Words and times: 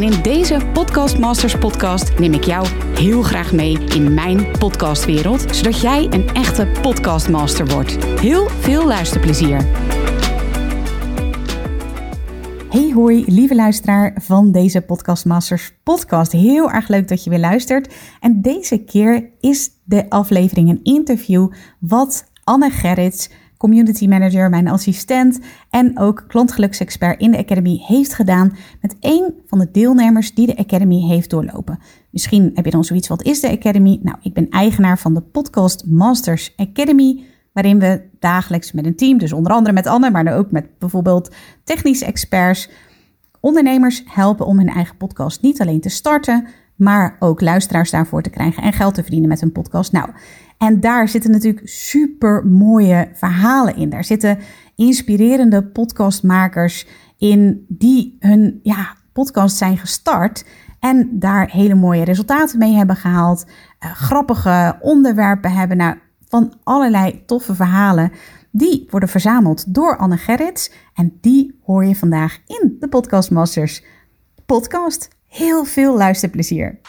En 0.00 0.12
in 0.12 0.22
deze 0.22 0.60
Podcast 0.72 1.18
Masters 1.18 1.58
podcast 1.58 2.18
neem 2.18 2.32
ik 2.32 2.44
jou 2.44 2.66
heel 2.94 3.22
graag 3.22 3.52
mee 3.52 3.78
in 3.78 4.14
mijn 4.14 4.58
podcastwereld, 4.58 5.56
zodat 5.56 5.80
jij 5.80 6.04
een 6.10 6.28
echte 6.28 6.66
podcastmaster 6.82 7.66
wordt. 7.66 8.04
Heel 8.04 8.48
veel 8.48 8.86
luisterplezier. 8.86 9.64
Hey 12.70 12.90
hoi, 12.94 13.24
lieve 13.26 13.54
luisteraar 13.54 14.16
van 14.20 14.52
deze 14.52 14.80
Podcast 14.80 15.24
Masters 15.24 15.72
podcast. 15.82 16.32
Heel 16.32 16.70
erg 16.70 16.88
leuk 16.88 17.08
dat 17.08 17.24
je 17.24 17.30
weer 17.30 17.38
luistert. 17.38 17.94
En 18.20 18.42
deze 18.42 18.84
keer 18.84 19.30
is 19.40 19.70
de 19.84 20.10
aflevering 20.10 20.68
een 20.68 20.80
interview 20.82 21.52
wat 21.78 22.30
Anne 22.44 22.70
Gerrits, 22.70 23.30
community 23.60 24.06
manager, 24.06 24.50
mijn 24.50 24.68
assistent 24.68 25.38
en 25.70 25.98
ook 25.98 26.24
klantgeluksexpert 26.28 27.20
in 27.20 27.30
de 27.30 27.38
Academy 27.38 27.82
heeft 27.86 28.14
gedaan 28.14 28.56
met 28.80 28.96
een 29.00 29.34
van 29.46 29.58
de 29.58 29.70
deelnemers 29.70 30.34
die 30.34 30.46
de 30.46 30.56
Academy 30.56 31.00
heeft 31.00 31.30
doorlopen. 31.30 31.78
Misschien 32.10 32.50
heb 32.54 32.64
je 32.64 32.70
dan 32.70 32.84
zoiets, 32.84 33.08
wat 33.08 33.22
is 33.22 33.40
de 33.40 33.50
Academy? 33.50 33.98
Nou, 34.02 34.16
ik 34.22 34.32
ben 34.32 34.48
eigenaar 34.48 34.98
van 34.98 35.14
de 35.14 35.20
Podcast 35.20 35.86
Masters 35.86 36.52
Academy, 36.56 37.24
waarin 37.52 37.78
we 37.78 38.02
dagelijks 38.18 38.72
met 38.72 38.86
een 38.86 38.96
team, 38.96 39.18
dus 39.18 39.32
onder 39.32 39.52
andere 39.52 39.74
met 39.74 39.86
Anne, 39.86 40.10
maar 40.10 40.36
ook 40.36 40.50
met 40.50 40.78
bijvoorbeeld 40.78 41.34
technische 41.64 42.04
experts, 42.04 42.70
ondernemers 43.40 44.02
helpen 44.06 44.46
om 44.46 44.58
hun 44.58 44.68
eigen 44.68 44.96
podcast 44.96 45.42
niet 45.42 45.60
alleen 45.60 45.80
te 45.80 45.88
starten, 45.88 46.46
maar 46.76 47.16
ook 47.18 47.40
luisteraars 47.40 47.90
daarvoor 47.90 48.22
te 48.22 48.30
krijgen 48.30 48.62
en 48.62 48.72
geld 48.72 48.94
te 48.94 49.02
verdienen 49.02 49.28
met 49.28 49.40
hun 49.40 49.52
podcast. 49.52 49.92
Nou, 49.92 50.08
en 50.60 50.80
daar 50.80 51.08
zitten 51.08 51.30
natuurlijk 51.30 51.68
super 51.68 52.46
mooie 52.46 53.08
verhalen 53.14 53.76
in. 53.76 53.90
Daar 53.90 54.04
zitten 54.04 54.38
inspirerende 54.76 55.64
podcastmakers 55.66 56.86
in 57.18 57.64
die 57.68 58.16
hun 58.18 58.60
ja, 58.62 58.96
podcast 59.12 59.56
zijn 59.56 59.78
gestart 59.78 60.44
en 60.80 61.18
daar 61.18 61.50
hele 61.50 61.74
mooie 61.74 62.04
resultaten 62.04 62.58
mee 62.58 62.74
hebben 62.74 62.96
gehaald. 62.96 63.44
Uh, 63.84 63.92
grappige 63.92 64.76
onderwerpen 64.80 65.52
hebben. 65.52 65.76
Nou, 65.76 65.96
van 66.28 66.54
allerlei 66.62 67.22
toffe 67.26 67.54
verhalen. 67.54 68.12
Die 68.50 68.86
worden 68.90 69.08
verzameld 69.08 69.74
door 69.74 69.96
Anne 69.96 70.16
Gerrits. 70.16 70.72
En 70.94 71.18
die 71.20 71.60
hoor 71.64 71.84
je 71.84 71.96
vandaag 71.96 72.38
in 72.46 72.76
de 72.80 72.88
Podcast 72.88 73.30
Masters 73.30 73.84
podcast. 74.46 75.08
Heel 75.26 75.64
veel 75.64 75.96
luisterplezier. 75.96 76.80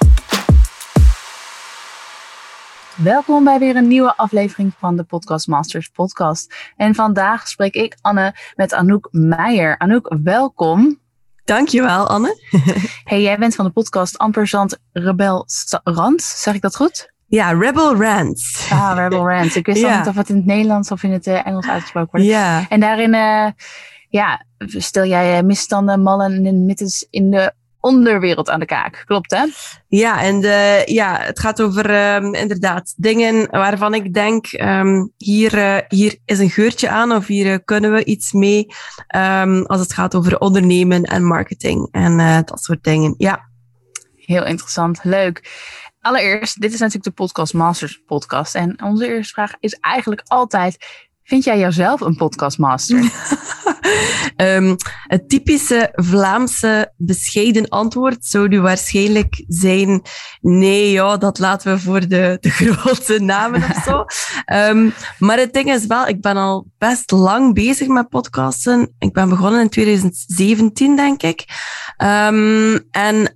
Welkom 3.03 3.43
bij 3.43 3.59
weer 3.59 3.75
een 3.75 3.87
nieuwe 3.87 4.17
aflevering 4.17 4.73
van 4.77 4.95
de 4.95 5.03
Podcast 5.03 5.47
Masters 5.47 5.87
podcast. 5.87 6.53
En 6.75 6.95
vandaag 6.95 7.47
spreek 7.47 7.73
ik, 7.73 7.97
Anne, 8.01 8.35
met 8.55 8.73
Anouk 8.73 9.07
Meijer. 9.11 9.77
Anouk, 9.77 10.15
welkom. 10.23 10.99
Dankjewel, 11.45 12.07
Anne. 12.07 12.37
hey, 13.03 13.21
jij 13.21 13.37
bent 13.37 13.55
van 13.55 13.65
de 13.65 13.71
podcast 13.71 14.17
Amperzand 14.17 14.79
Rebel 14.91 15.45
Rand, 15.83 16.21
zeg 16.21 16.53
ik 16.53 16.61
dat 16.61 16.75
goed? 16.75 17.13
Ja, 17.27 17.51
Rebel 17.51 17.95
Rants. 17.95 18.69
Ah, 18.71 18.93
Rebel 18.95 19.29
Rants. 19.29 19.55
Ik 19.55 19.65
wist 19.65 19.81
ja. 19.85 19.97
niet 19.97 20.07
of 20.07 20.15
het 20.15 20.29
in 20.29 20.35
het 20.35 20.45
Nederlands 20.45 20.91
of 20.91 21.03
in 21.03 21.11
het 21.11 21.27
uh, 21.27 21.45
Engels 21.45 21.67
uitgesproken 21.67 22.09
wordt. 22.11 22.25
Ja. 22.25 22.65
En 22.69 22.79
daarin, 22.79 23.13
uh, 23.13 23.47
ja, 24.09 24.45
stel 24.57 25.05
jij 25.05 25.37
uh, 25.37 25.43
misstanden, 25.43 26.01
mallen 26.01 26.45
en 26.45 26.65
mittens 26.65 27.07
in 27.09 27.31
de 27.31 27.53
onderwereld 27.81 28.49
aan 28.49 28.59
de 28.59 28.65
kaak. 28.65 29.03
Klopt, 29.05 29.31
hè? 29.31 29.45
Ja, 29.87 30.21
en 30.21 30.41
de, 30.41 30.81
ja, 30.85 31.19
het 31.19 31.39
gaat 31.39 31.61
over 31.61 32.15
um, 32.15 32.33
inderdaad 32.33 32.93
dingen 32.97 33.47
waarvan 33.49 33.93
ik 33.93 34.13
denk, 34.13 34.51
um, 34.51 35.11
hier, 35.17 35.57
uh, 35.57 35.77
hier 35.87 36.17
is 36.25 36.39
een 36.39 36.49
geurtje 36.49 36.89
aan 36.89 37.11
of 37.11 37.27
hier 37.27 37.45
uh, 37.45 37.57
kunnen 37.65 37.93
we 37.93 38.03
iets 38.03 38.31
mee 38.31 38.67
um, 39.15 39.65
als 39.65 39.79
het 39.79 39.93
gaat 39.93 40.15
over 40.15 40.39
ondernemen 40.39 41.03
en 41.03 41.25
marketing 41.25 41.87
en 41.91 42.19
uh, 42.19 42.39
dat 42.45 42.63
soort 42.63 42.83
dingen. 42.83 43.13
Ja. 43.17 43.49
Heel 44.15 44.45
interessant, 44.45 44.99
leuk. 45.03 45.49
Allereerst, 46.01 46.61
dit 46.61 46.73
is 46.73 46.79
natuurlijk 46.79 47.05
de 47.05 47.23
Podcast 47.23 47.53
Masters 47.53 48.01
podcast. 48.05 48.55
En 48.55 48.83
onze 48.83 49.07
eerste 49.07 49.33
vraag 49.33 49.53
is 49.59 49.73
eigenlijk 49.73 50.21
altijd, 50.27 50.77
vind 51.23 51.43
jij 51.43 51.59
jouzelf 51.59 52.01
een 52.01 52.15
podcastmaster? 52.15 52.99
um, 54.37 54.75
het 55.15 55.29
typische 55.29 55.89
Vlaamse 55.91 56.93
bescheiden 56.97 57.69
antwoord 57.69 58.25
zou 58.25 58.47
nu 58.47 58.61
waarschijnlijk 58.61 59.43
zijn: 59.47 60.01
nee, 60.41 60.91
ja, 60.91 61.17
dat 61.17 61.39
laten 61.39 61.73
we 61.73 61.79
voor 61.79 61.99
de, 61.99 62.37
de 62.39 62.49
grote 62.59 63.19
namen 63.19 63.63
of 63.63 63.83
zo. 63.85 64.05
um, 64.55 64.93
maar 65.19 65.37
het 65.37 65.53
ding 65.53 65.73
is 65.73 65.85
wel, 65.85 66.07
ik 66.07 66.21
ben 66.21 66.37
al 66.37 66.67
best 66.77 67.11
lang 67.11 67.53
bezig 67.53 67.87
met 67.87 68.09
podcasten. 68.09 68.95
Ik 68.99 69.13
ben 69.13 69.29
begonnen 69.29 69.61
in 69.61 69.69
2017, 69.69 70.95
denk 70.95 71.23
ik. 71.23 71.45
Um, 71.97 72.79
en 72.91 73.31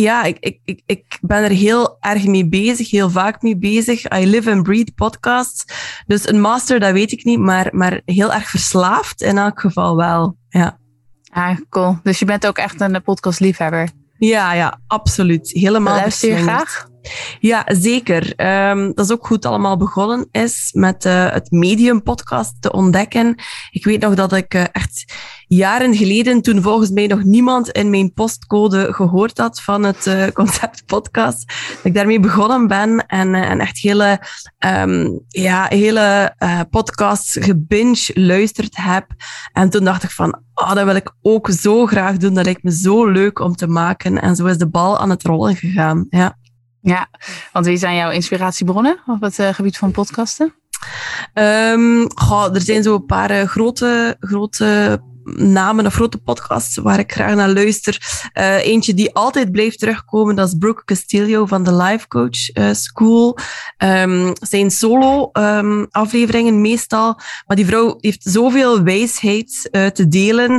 ja, 0.00 0.24
ik, 0.24 0.36
ik, 0.40 0.60
ik, 0.64 0.82
ik 0.86 1.18
ben 1.20 1.44
er 1.44 1.50
heel 1.50 1.96
erg 2.00 2.26
mee 2.26 2.48
bezig, 2.48 2.90
heel 2.90 3.10
vaak 3.10 3.42
mee 3.42 3.58
bezig. 3.58 4.12
I 4.12 4.26
live 4.26 4.50
and 4.50 4.62
breathe 4.62 4.92
podcasts. 4.92 5.64
Dus 6.06 6.28
een 6.28 6.40
master, 6.40 6.80
dat 6.80 6.92
weet 6.92 7.12
ik 7.12 7.24
niet, 7.24 7.38
maar, 7.38 7.68
maar 7.70 8.00
heel 8.04 8.32
erg 8.32 8.50
verslaafd 8.50 9.22
in 9.38 9.44
elk 9.44 9.60
geval 9.60 9.96
wel. 9.96 10.36
Ja. 10.48 10.78
Ah, 11.32 11.56
cool. 11.68 11.98
Dus 12.02 12.18
je 12.18 12.24
bent 12.24 12.46
ook 12.46 12.58
echt 12.58 12.80
een 12.80 13.02
podcastliefhebber? 13.02 13.88
Ja, 14.18 14.52
ja, 14.52 14.80
absoluut. 14.86 15.50
Helemaal. 15.50 15.96
Luister 15.96 16.28
je 16.28 16.36
graag? 16.36 16.88
Ja, 17.40 17.64
zeker. 17.66 18.32
Um, 18.70 18.92
dat 18.94 19.04
is 19.04 19.12
ook 19.12 19.26
goed 19.26 19.44
allemaal 19.44 19.76
begonnen 19.76 20.28
is 20.30 20.70
met 20.72 21.04
uh, 21.04 21.30
het 21.30 21.50
Medium 21.50 22.02
podcast 22.02 22.56
te 22.60 22.72
ontdekken. 22.72 23.34
Ik 23.70 23.84
weet 23.84 24.00
nog 24.00 24.14
dat 24.14 24.32
ik 24.32 24.54
uh, 24.54 24.64
echt 24.72 25.14
jaren 25.46 25.96
geleden, 25.96 26.42
toen 26.42 26.62
volgens 26.62 26.90
mij 26.90 27.06
nog 27.06 27.24
niemand 27.24 27.68
in 27.70 27.90
mijn 27.90 28.12
postcode 28.12 28.92
gehoord 28.92 29.38
had 29.38 29.60
van 29.60 29.82
het 29.82 30.06
uh, 30.06 30.26
concept 30.40 30.84
podcast, 30.86 31.46
dat 31.76 31.84
ik 31.84 31.94
daarmee 31.94 32.20
begonnen 32.20 32.66
ben 32.66 33.06
en, 33.06 33.34
en 33.34 33.60
echt 33.60 33.78
hele, 33.78 34.20
um, 34.58 35.20
ja, 35.28 35.66
hele 35.68 36.34
podcasts 36.70 37.36
gebinge 37.40 38.10
luisterd 38.14 38.76
heb. 38.76 39.06
En 39.52 39.70
toen 39.70 39.84
dacht 39.84 40.02
ik 40.02 40.10
van, 40.10 40.42
oh, 40.54 40.74
dat 40.74 40.84
wil 40.84 40.94
ik 40.94 41.12
ook 41.22 41.50
zo 41.50 41.86
graag 41.86 42.16
doen. 42.16 42.34
Dat 42.34 42.44
lijkt 42.44 42.62
me 42.62 42.72
zo 42.72 43.06
leuk 43.06 43.38
om 43.38 43.56
te 43.56 43.66
maken. 43.66 44.20
En 44.20 44.36
zo 44.36 44.46
is 44.46 44.58
de 44.58 44.68
bal 44.68 44.98
aan 44.98 45.10
het 45.10 45.22
rollen 45.22 45.56
gegaan. 45.56 46.06
Ja. 46.10 46.37
Ja, 46.80 47.08
want 47.52 47.66
wie 47.66 47.76
zijn 47.76 47.96
jouw 47.96 48.10
inspiratiebronnen 48.10 48.98
op 49.06 49.20
het 49.20 49.38
uh, 49.38 49.48
gebied 49.48 49.78
van 49.78 49.90
podcasten? 49.90 50.54
Um, 51.34 52.06
goh, 52.14 52.54
er 52.54 52.60
zijn 52.60 52.82
zo 52.82 52.94
een 52.94 53.06
paar 53.06 53.30
uh, 53.30 53.42
grote, 53.42 54.16
grote 54.20 55.00
namen 55.36 55.86
of 55.86 55.94
grote 55.94 56.18
podcasts 56.18 56.76
waar 56.76 56.98
ik 56.98 57.12
graag 57.12 57.34
naar 57.34 57.48
luister. 57.48 58.26
Uh, 58.34 58.66
eentje 58.66 58.94
die 58.94 59.14
altijd 59.14 59.52
blijft 59.52 59.78
terugkomen, 59.78 60.36
dat 60.36 60.48
is 60.48 60.54
Brooke 60.58 60.84
Castillo 60.84 61.46
van 61.46 61.62
de 61.62 61.76
Life 61.76 62.08
Coach 62.08 62.56
uh, 62.56 62.72
School. 62.72 63.38
Um, 63.78 64.32
zijn 64.40 64.70
solo 64.70 65.30
um, 65.32 65.86
afleveringen 65.90 66.60
meestal. 66.60 67.18
Maar 67.46 67.56
die 67.56 67.66
vrouw 67.66 67.96
heeft 68.00 68.22
zoveel 68.22 68.82
wijsheid 68.82 69.68
uh, 69.70 69.86
te 69.86 70.08
delen. 70.08 70.50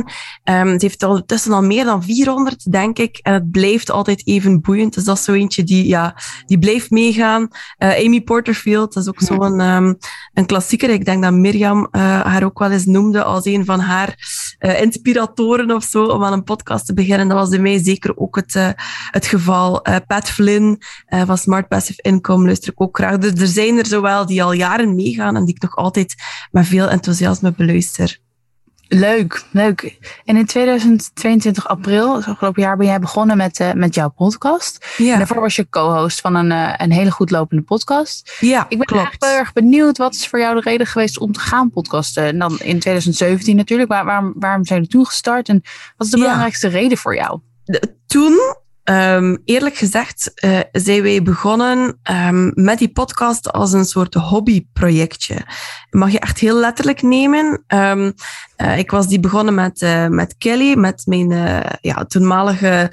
Um, 0.44 0.68
ze 0.68 0.86
heeft 0.86 1.02
al 1.02 1.24
tussen 1.24 1.52
al 1.52 1.62
meer 1.62 1.84
dan 1.84 2.02
400, 2.02 2.72
denk 2.72 2.98
ik. 2.98 3.18
En 3.22 3.32
het 3.32 3.50
blijft 3.50 3.90
altijd 3.90 4.26
even 4.26 4.60
boeiend. 4.60 4.94
Dus 4.94 5.04
dat 5.04 5.16
is 5.16 5.24
zo 5.24 5.32
eentje 5.32 5.64
die, 5.64 5.86
ja, 5.86 6.16
die 6.46 6.58
blijft 6.58 6.90
meegaan. 6.90 7.48
Amy 7.78 8.20
Porterfield, 8.20 8.92
dat 8.92 9.02
is 9.02 9.08
ook 9.08 9.20
zo'n 9.20 9.60
een 9.60 10.46
klassieker. 10.46 10.90
Ik 10.90 11.04
denk 11.04 11.22
dat 11.22 11.32
Mirjam 11.32 11.88
haar 11.90 12.44
ook 12.44 12.58
wel 12.58 12.70
eens 12.70 12.84
noemde 12.84 13.22
als 13.22 13.44
een 13.44 13.64
van 13.64 13.80
haar 13.80 14.16
uh, 14.60 14.80
inspiratoren 14.80 15.70
of 15.70 15.84
zo 15.84 16.04
om 16.04 16.24
aan 16.24 16.32
een 16.32 16.44
podcast 16.44 16.86
te 16.86 16.94
beginnen. 16.94 17.28
Dat 17.28 17.38
was 17.38 17.48
bij 17.48 17.58
mij 17.58 17.82
zeker 17.82 18.16
ook 18.16 18.36
het, 18.36 18.54
uh, 18.54 18.68
het 19.10 19.26
geval. 19.26 19.88
Uh, 19.88 19.96
Pat 20.06 20.30
Flynn 20.30 20.82
van 21.06 21.38
Smart 21.38 21.68
Passive 21.68 22.02
Income 22.02 22.44
luister 22.44 22.72
ik 22.72 22.80
ook 22.80 22.96
graag. 22.96 23.18
Dus 23.18 23.40
er 23.40 23.46
zijn 23.46 23.78
er 23.78 23.86
zowel 23.86 24.26
die 24.26 24.42
al 24.42 24.52
jaren 24.52 24.94
meegaan 24.94 25.36
en 25.36 25.44
die 25.44 25.54
ik 25.54 25.62
nog 25.62 25.76
altijd 25.76 26.14
met 26.50 26.66
veel 26.66 26.88
enthousiasme 26.88 27.52
beluister. 27.56 28.20
Leuk, 28.92 29.44
leuk. 29.52 29.98
En 30.24 30.36
in 30.36 30.46
2022 30.46 31.68
april, 31.68 32.14
dus 32.14 32.26
afgelopen 32.26 32.62
jaar, 32.62 32.76
ben 32.76 32.86
jij 32.86 32.98
begonnen 32.98 33.36
met, 33.36 33.60
uh, 33.60 33.72
met 33.72 33.94
jouw 33.94 34.08
podcast. 34.08 34.86
Ja. 34.96 35.12
En 35.12 35.18
daarvoor 35.18 35.40
was 35.40 35.56
je 35.56 35.68
co-host 35.70 36.20
van 36.20 36.34
een, 36.34 36.50
uh, 36.50 36.74
een 36.76 36.92
hele 36.92 37.10
goed 37.10 37.30
lopende 37.30 37.62
podcast. 37.62 38.36
Ja, 38.40 38.62
Ik 38.68 38.78
ben 38.78 38.86
klopt. 38.86 38.92
eigenlijk 39.02 39.24
heel 39.24 39.38
erg 39.40 39.52
benieuwd, 39.52 39.98
wat 39.98 40.14
is 40.14 40.28
voor 40.28 40.38
jou 40.38 40.54
de 40.54 40.60
reden 40.70 40.86
geweest 40.86 41.18
om 41.18 41.32
te 41.32 41.40
gaan 41.40 41.70
podcasten? 41.70 42.24
En 42.24 42.38
dan 42.38 42.50
in 42.58 42.78
2017 42.78 43.56
natuurlijk, 43.56 43.88
Waar, 43.90 44.04
waarom, 44.04 44.32
waarom 44.36 44.64
zijn 44.64 44.82
we 44.82 44.88
toen 44.88 45.06
gestart? 45.06 45.48
En 45.48 45.62
wat 45.96 46.06
is 46.06 46.12
de 46.12 46.16
Ja. 46.18 46.22
belangrijkste 46.22 46.68
reden 46.68 46.98
voor 46.98 47.14
jou? 47.14 47.40
De- 47.64 47.94
toen 48.06 48.38
Um, 48.84 49.38
eerlijk 49.44 49.76
gezegd 49.76 50.32
uh, 50.44 50.58
zijn 50.72 51.02
wij 51.02 51.22
begonnen 51.22 52.00
um, 52.10 52.52
met 52.54 52.78
die 52.78 52.92
podcast 52.92 53.52
als 53.52 53.72
een 53.72 53.84
soort 53.84 54.14
hobbyprojectje. 54.14 55.36
Mag 55.90 56.10
je 56.10 56.18
echt 56.18 56.38
heel 56.38 56.56
letterlijk 56.56 57.02
nemen. 57.02 57.64
Um, 57.68 58.12
uh, 58.56 58.78
ik 58.78 58.90
was 58.90 59.08
die 59.08 59.20
begonnen 59.20 59.54
met, 59.54 59.82
uh, 59.82 60.06
met 60.06 60.34
Kelly, 60.38 60.74
met 60.78 61.02
mijn 61.06 61.30
ja, 61.80 62.04
toenmalige 62.04 62.92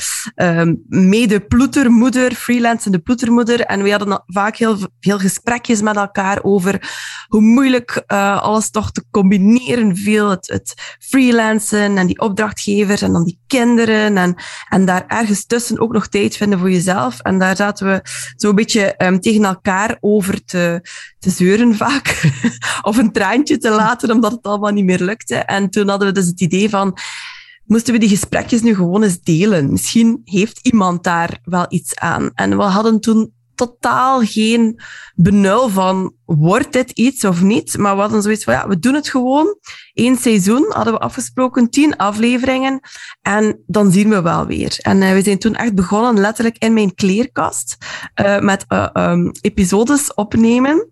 mede-ploetermoeder, 0.88 2.34
freelancende 2.34 3.00
ploetermoeder. 3.00 3.62
En 3.62 3.84
we 3.84 3.90
hadden 3.90 4.24
vaak 4.26 4.58
heel 4.58 4.78
veel 5.00 5.20
gesprekjes 5.20 5.82
met 5.82 5.96
elkaar 5.96 6.44
over 6.44 6.96
hoe 7.28 7.42
moeilijk 7.42 8.04
alles 8.42 8.70
toch 8.70 8.92
te 8.92 9.04
combineren 9.12 9.96
viel. 9.96 10.30
Het, 10.30 10.48
het 10.48 10.98
freelancen 11.00 11.98
en 11.98 12.08
die 12.08 12.20
opdrachtgevers 12.20 13.02
en 13.02 13.12
dan 13.12 13.24
die 13.24 13.42
kinderen. 13.48 14.18
En, 14.18 14.36
en 14.70 14.86
daar 14.86 15.04
ergens 15.08 15.46
tussen 15.46 15.77
ook 15.80 15.94
nog 15.94 16.08
tijd 16.08 16.38
vinden 16.38 16.60
voor 16.60 16.72
jezelf. 16.72 17.20
En 17.20 17.40
daar 17.40 17.56
zaten 17.56 17.88
we 17.88 18.02
zo'n 18.36 18.56
beetje 18.56 18.96
um, 18.98 19.20
tegen 19.22 19.46
elkaar 19.46 19.98
over 20.00 20.46
te, 20.46 20.82
te 21.20 21.30
zeuren 21.30 21.76
vaak. 21.76 22.32
of 22.82 22.98
een 22.98 23.12
traantje 23.12 23.58
te 23.58 23.70
laten, 23.70 24.12
omdat 24.12 24.32
het 24.32 24.46
allemaal 24.46 24.72
niet 24.72 24.86
meer 24.86 25.02
lukte. 25.02 25.36
En 25.36 25.70
toen 25.70 25.90
hadden 25.90 26.08
we 26.08 26.14
dus 26.14 26.26
het 26.26 26.42
idee 26.42 26.70
van, 26.70 26.98
moesten 27.66 27.94
we 27.94 28.00
die 28.00 28.10
gesprekjes 28.10 28.62
nu 28.62 28.76
gewoon 28.76 29.04
eens 29.04 29.22
delen? 29.22 29.72
Misschien 29.72 30.22
heeft 30.24 30.60
iemand 30.62 31.04
daar 31.04 31.40
wel 31.44 31.66
iets 31.70 31.96
aan. 31.96 32.32
En 32.34 32.58
we 32.58 32.64
hadden 32.64 33.00
toen 33.00 33.36
totaal 33.58 34.22
geen 34.22 34.80
benul 35.16 35.70
van, 35.70 36.14
wordt 36.26 36.74
dit 36.74 36.92
iets 36.92 37.26
of 37.26 37.42
niet? 37.42 37.78
Maar 37.78 37.96
we 37.96 38.02
hadden 38.02 38.22
zoiets 38.22 38.44
van, 38.44 38.54
ja, 38.54 38.68
we 38.68 38.80
doen 38.80 38.94
het 38.94 39.10
gewoon. 39.10 39.58
Eén 39.94 40.18
seizoen 40.18 40.66
hadden 40.70 40.94
we 40.94 41.00
afgesproken, 41.00 41.70
tien 41.70 41.96
afleveringen. 41.96 42.80
En 43.22 43.64
dan 43.68 43.92
zien 43.92 44.10
we 44.10 44.22
wel 44.22 44.46
weer. 44.46 44.78
En 44.82 45.02
uh, 45.02 45.12
we 45.12 45.22
zijn 45.22 45.40
toen 45.40 45.56
echt 45.56 45.76
begonnen, 45.76 46.20
letterlijk 46.20 46.58
in 46.58 46.74
mijn 46.74 46.96
kleerkast, 46.96 47.78
uh, 48.22 48.40
met 48.40 48.66
uh, 48.70 48.88
um, 48.94 49.32
episodes 49.42 50.14
opnemen. 50.14 50.90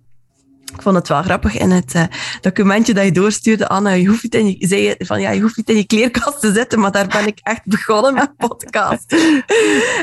Ik 0.73 0.81
vond 0.81 0.95
het 0.95 1.07
wel 1.07 1.23
grappig 1.23 1.57
in 1.57 1.71
het 1.71 1.95
uh, 1.95 2.03
documentje 2.41 2.93
dat 2.93 3.05
je 3.05 3.11
doorstuurde, 3.11 3.67
Anna. 3.67 3.91
Je 3.91 4.07
hoeft 4.07 4.23
niet 4.23 4.35
in 4.35 4.47
je, 4.47 4.67
zei 4.67 4.81
je 4.81 4.95
van, 4.97 5.21
ja, 5.21 5.31
je 5.31 5.41
hoeft 5.41 5.57
niet 5.57 5.69
in 5.69 5.75
je 5.75 5.85
kleerkast 5.85 6.39
te 6.39 6.53
zitten, 6.53 6.79
maar 6.79 6.91
daar 6.91 7.07
ben 7.07 7.27
ik 7.27 7.39
echt 7.43 7.65
begonnen 7.65 8.13
met 8.13 8.35
podcast. 8.37 9.13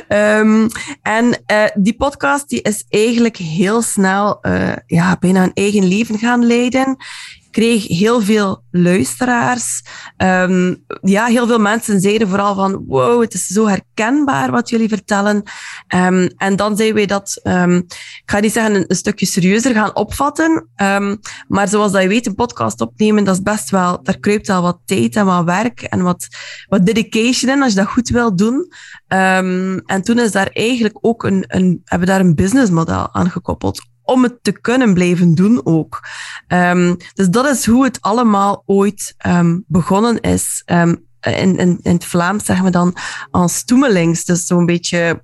um, 0.09 0.69
en 1.03 1.43
uh, 1.53 1.65
die 1.75 1.97
podcast 1.97 2.49
die 2.49 2.63
is 2.63 2.85
eigenlijk 2.89 3.37
heel 3.37 3.83
snel 3.83 4.39
uh, 4.43 4.73
ja, 4.87 5.17
bijna 5.21 5.43
een 5.43 5.55
eigen 5.55 5.85
leven 5.85 6.19
gaan 6.19 6.47
leiden 6.47 6.97
kreeg 7.53 7.87
heel 7.87 8.21
veel 8.21 8.63
luisteraars. 8.71 9.83
Um, 10.17 10.85
ja, 11.03 11.27
heel 11.27 11.47
veel 11.47 11.59
mensen 11.59 12.01
zeiden 12.01 12.29
vooral 12.29 12.55
van 12.55 12.85
wow, 12.87 13.21
het 13.21 13.35
is 13.35 13.47
zo 13.47 13.67
herkenbaar 13.67 14.51
wat 14.51 14.69
jullie 14.69 14.89
vertellen. 14.89 15.43
Um, 15.95 16.27
en 16.37 16.57
dan 16.57 16.77
zijn 16.77 16.95
wij 16.95 17.07
dat, 17.07 17.41
um, 17.43 17.77
ik 17.77 18.23
ga 18.25 18.41
niet 18.41 18.53
zeggen 18.53 18.75
een, 18.75 18.85
een 18.87 18.97
stukje 18.97 19.27
serieuzer 19.27 19.75
gaan 19.75 19.97
opvatten. 19.97 20.69
maar 21.49 21.69
zoals 21.69 21.93
dat 21.93 22.03
je 22.03 22.09
weet, 22.09 22.27
een 22.27 22.35
podcast 22.35 22.81
opnemen, 22.81 23.25
dat 23.25 23.35
is 23.35 23.43
best 23.43 23.71
wel, 23.71 24.03
daar 24.03 24.19
kruipt 24.19 24.49
al 24.49 24.63
wat 24.63 24.79
tijd 24.85 25.17
en 25.17 25.27
wat 25.27 25.45
werk 25.45 25.83
en 25.83 26.03
wat, 26.03 26.27
wat 26.69 26.87
dedication 26.87 27.53
in 27.53 27.63
als 27.63 27.73
je 27.73 27.79
dat 27.79 27.89
goed 27.89 28.09
wil 28.09 28.37
doen. 28.37 28.73
en 29.87 30.03
toen 30.03 30.19
is 30.19 30.33
daar 30.33 30.49
eigenlijk 30.49 30.99
ook 31.01 31.25
een, 31.25 31.45
een, 31.47 31.81
hebben 31.85 32.09
daar 32.09 32.21
een 32.21 32.35
businessmodel 32.35 33.15
aan 33.15 33.31
gekoppeld 33.31 33.91
om 34.03 34.23
het 34.23 34.39
te 34.43 34.53
kunnen 34.53 34.95
blijven 34.95 35.35
doen 35.35 35.61
ook. 35.65 36.01
Um, 36.49 36.97
dus 37.15 37.29
dat 37.29 37.47
is 37.47 37.67
hoe 37.67 37.85
het 37.85 38.01
allemaal 38.01 38.63
ooit 38.67 39.15
um, 39.27 39.65
begonnen 39.67 40.21
is. 40.21 40.63
Um, 40.67 41.11
in, 41.21 41.57
in, 41.57 41.79
in 41.83 41.93
het 41.93 42.05
Vlaams 42.05 42.45
zeggen 42.45 42.65
we 42.65 42.71
dan 42.71 42.97
als 43.31 43.57
stoemelings, 43.57 44.25
dus 44.25 44.47
zo'n 44.47 44.67
beetje 44.67 45.21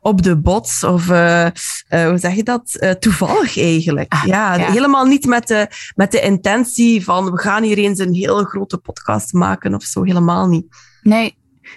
op 0.00 0.22
de 0.22 0.36
bots 0.36 0.84
of 0.84 1.08
uh, 1.08 1.44
uh, 1.44 2.08
hoe 2.08 2.18
zeg 2.18 2.34
je 2.34 2.42
dat? 2.42 2.76
Uh, 2.80 2.90
toevallig 2.90 3.58
eigenlijk. 3.58 4.12
Ah, 4.12 4.24
ja, 4.24 4.54
ja, 4.54 4.70
helemaal 4.70 5.04
niet 5.04 5.26
met 5.26 5.48
de, 5.48 5.68
met 5.94 6.12
de 6.12 6.20
intentie 6.20 7.04
van 7.04 7.30
we 7.30 7.38
gaan 7.38 7.62
hier 7.62 7.78
eens 7.78 7.98
een 7.98 8.14
hele 8.14 8.44
grote 8.44 8.78
podcast 8.78 9.32
maken 9.32 9.74
of 9.74 9.82
zo, 9.82 10.02
helemaal 10.02 10.48
niet. 10.48 10.66
Nee, 11.02 11.36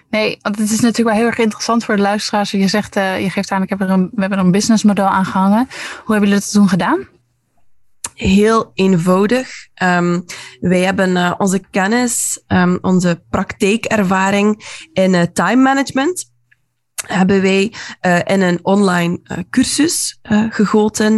Nee, 0.10 0.38
want 0.42 0.58
het 0.58 0.72
is 0.72 0.80
natuurlijk 0.80 1.08
wel 1.08 1.18
heel 1.18 1.26
erg 1.26 1.38
interessant 1.38 1.84
voor 1.84 1.96
de 1.96 2.02
luisteraars. 2.02 2.52
Je 2.52 2.68
zegt, 2.68 2.96
uh, 2.96 3.22
je 3.22 3.30
geeft 3.30 3.52
aan, 3.52 3.62
ik 3.62 3.70
heb 3.70 3.82
er 3.82 3.90
een, 3.90 4.10
we 4.14 4.22
hebben 4.22 4.40
er 4.40 4.46
een 4.46 4.52
businessmodel 4.52 5.08
aan 5.08 5.26
gehangen. 5.26 5.68
Hoe 6.04 6.16
hebben 6.16 6.30
jullie 6.30 6.44
dat 6.44 6.52
toen 6.52 6.70
gedaan? 6.70 7.08
Heel 8.14 8.72
eenvoudig. 8.74 9.68
Um, 9.84 10.26
wij 10.60 10.80
hebben 10.80 11.10
uh, 11.10 11.34
onze 11.38 11.62
kennis, 11.72 12.44
um, 12.48 12.78
onze 12.82 13.24
praktijkervaring 13.30 14.64
in 14.94 15.14
uh, 15.14 15.22
time 15.22 15.62
management 15.62 16.34
hebben 17.08 17.42
wij 17.42 17.74
uh, 18.02 18.20
in 18.24 18.42
een 18.42 18.60
online 18.62 19.20
uh, 19.24 19.38
cursus 19.50 20.20
uh, 20.24 20.46
gegoten. 20.50 21.14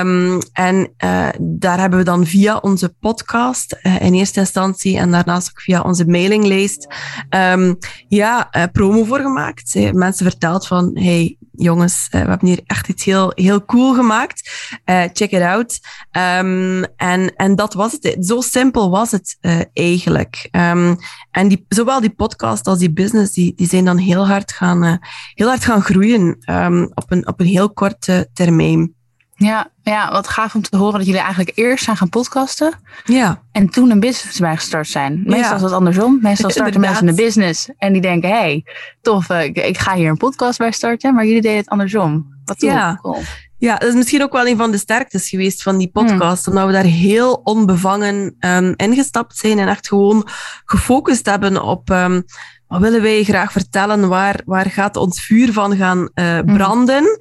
Um, 0.00 0.38
en 0.52 0.94
daar 1.40 1.78
hebben 1.78 1.98
we 1.98 2.04
dan 2.04 2.26
via 2.26 2.56
onze 2.56 2.94
podcast 3.00 3.76
in 3.82 4.14
eerste 4.14 4.40
instantie 4.40 4.98
en 4.98 5.10
daarnaast 5.10 5.50
ook 5.50 5.60
via 5.60 5.80
onze 5.80 6.06
mailinglijst 6.06 6.94
um, 7.30 7.78
ja, 8.08 8.50
promo 8.72 9.04
voor 9.04 9.20
gemaakt. 9.20 9.92
Mensen 9.92 10.30
verteld 10.30 10.66
van, 10.66 10.90
hey, 10.94 11.36
jongens, 11.62 12.08
uh, 12.10 12.22
we 12.22 12.28
hebben 12.28 12.48
hier 12.48 12.60
echt 12.66 12.88
iets 12.88 13.04
heel, 13.04 13.32
heel 13.34 13.64
cool 13.64 13.94
gemaakt. 13.94 14.50
Uh, 14.84 15.04
check 15.12 15.30
it 15.30 15.42
out. 15.42 15.80
Um, 16.12 16.84
en, 16.96 17.36
en 17.36 17.56
dat 17.56 17.74
was 17.74 17.92
het. 17.92 18.16
Zo 18.20 18.40
simpel 18.40 18.90
was 18.90 19.10
het 19.10 19.36
uh, 19.40 19.60
eigenlijk. 19.72 20.48
Um, 20.50 20.96
en 21.30 21.48
die, 21.48 21.64
zowel 21.68 22.00
die 22.00 22.14
podcast 22.14 22.66
als 22.66 22.78
die 22.78 22.92
business, 22.92 23.32
die, 23.32 23.52
die 23.56 23.68
zijn 23.68 23.84
dan 23.84 23.96
heel 23.96 24.26
hard 24.26 24.52
gaan, 24.52 25.00
heel 25.34 25.48
hard 25.48 25.64
gaan 25.64 25.82
groeien 25.82 26.38
um, 26.50 26.90
op, 26.94 27.10
een, 27.10 27.26
op 27.26 27.40
een 27.40 27.46
heel 27.46 27.72
korte 27.72 28.28
termijn. 28.32 28.94
Ja, 29.42 29.70
ja, 29.82 30.12
wat 30.12 30.28
gaaf 30.28 30.54
om 30.54 30.62
te 30.62 30.76
horen 30.76 30.98
dat 30.98 31.06
jullie 31.06 31.20
eigenlijk 31.20 31.52
eerst 31.54 31.84
zijn 31.84 31.96
gaan 31.96 32.08
podcasten. 32.08 32.72
Ja. 33.04 33.42
En 33.52 33.68
toen 33.68 33.90
een 33.90 34.00
business 34.00 34.38
bij 34.38 34.56
gestart 34.56 34.88
zijn. 34.88 35.22
Meestal 35.24 35.48
ja. 35.48 35.54
is 35.54 35.60
dat 35.60 35.72
andersom. 35.72 36.18
Meestal 36.22 36.50
starten 36.60 36.80
mensen 36.80 37.08
een 37.08 37.14
business 37.14 37.68
en 37.78 37.92
die 37.92 38.02
denken, 38.02 38.30
hey, 38.30 38.64
tof, 39.00 39.30
ik, 39.30 39.56
ik, 39.56 39.78
ga 39.78 39.94
hier 39.94 40.08
een 40.08 40.16
podcast 40.16 40.58
bij 40.58 40.72
starten. 40.72 41.14
Maar 41.14 41.26
jullie 41.26 41.42
deden 41.42 41.56
het 41.56 41.68
andersom. 41.68 42.40
Wat 42.44 42.60
ja. 42.60 42.98
Cool. 43.02 43.22
Ja, 43.58 43.76
dat 43.76 43.88
is 43.88 43.94
misschien 43.94 44.22
ook 44.22 44.32
wel 44.32 44.46
een 44.46 44.56
van 44.56 44.70
de 44.70 44.78
sterktes 44.78 45.28
geweest 45.28 45.62
van 45.62 45.76
die 45.78 45.90
podcast. 45.90 46.44
Hmm. 46.44 46.54
Omdat 46.54 46.66
we 46.66 46.72
daar 46.72 46.92
heel 46.92 47.40
onbevangen 47.44 48.36
um, 48.40 48.74
ingestapt 48.76 49.36
zijn 49.36 49.58
en 49.58 49.68
echt 49.68 49.88
gewoon 49.88 50.28
gefocust 50.64 51.26
hebben 51.26 51.62
op 51.62 51.90
um, 51.90 52.24
wat 52.72 52.80
willen 52.80 53.02
wij 53.02 53.24
graag 53.24 53.52
vertellen? 53.52 54.08
Waar, 54.08 54.40
waar 54.44 54.70
gaat 54.70 54.96
ons 54.96 55.20
vuur 55.20 55.52
van 55.52 55.76
gaan 55.76 56.08
uh, 56.14 56.40
branden? 56.40 57.02
Mm. 57.02 57.16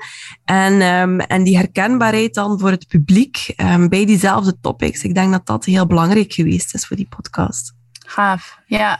En, 0.45 0.81
um, 0.81 1.19
en 1.19 1.43
die 1.43 1.57
herkenbaarheid 1.57 2.33
dan 2.33 2.59
voor 2.59 2.69
het 2.69 2.87
publiek 2.87 3.53
um, 3.57 3.89
bij 3.89 4.05
diezelfde 4.05 4.59
topics. 4.61 5.03
Ik 5.03 5.13
denk 5.13 5.31
dat 5.31 5.45
dat 5.45 5.65
heel 5.65 5.85
belangrijk 5.85 6.33
geweest 6.33 6.73
is 6.73 6.87
voor 6.87 6.97
die 6.97 7.07
podcast. 7.09 7.73
Gaaf, 8.07 8.57
ja. 8.65 8.99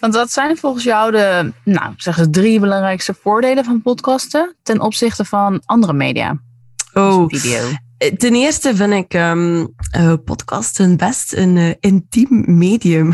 Want 0.00 0.14
wat 0.14 0.30
zijn 0.30 0.56
volgens 0.56 0.84
jou 0.84 1.10
de, 1.10 1.52
nou, 1.64 1.92
zeg 1.96 2.16
de 2.16 2.30
drie 2.30 2.60
belangrijkste 2.60 3.14
voordelen 3.22 3.64
van 3.64 3.82
podcasten 3.82 4.56
ten 4.62 4.80
opzichte 4.80 5.24
van 5.24 5.62
andere 5.64 5.92
media? 5.92 6.38
Oh, 6.92 7.28
video. 7.28 7.87
Eh, 7.98 8.12
ten 8.12 8.34
eerste 8.34 8.76
vind 8.76 8.92
ik 8.92 9.14
um, 9.14 9.74
uh, 9.98 10.14
podcasten 10.24 10.96
best 10.96 11.34
een 11.34 11.56
uh, 11.56 11.74
intiem 11.80 12.44
medium. 12.58 13.12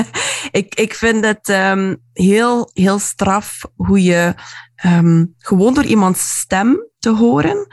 ik, 0.60 0.74
ik 0.74 0.94
vind 0.94 1.24
het 1.24 1.48
um, 1.48 1.96
heel, 2.12 2.70
heel 2.72 2.98
straf 2.98 3.60
hoe 3.76 4.02
je 4.02 4.34
um, 4.84 5.34
gewoon 5.38 5.74
door 5.74 5.84
iemands 5.84 6.38
stem 6.38 6.88
te 6.98 7.10
horen, 7.10 7.66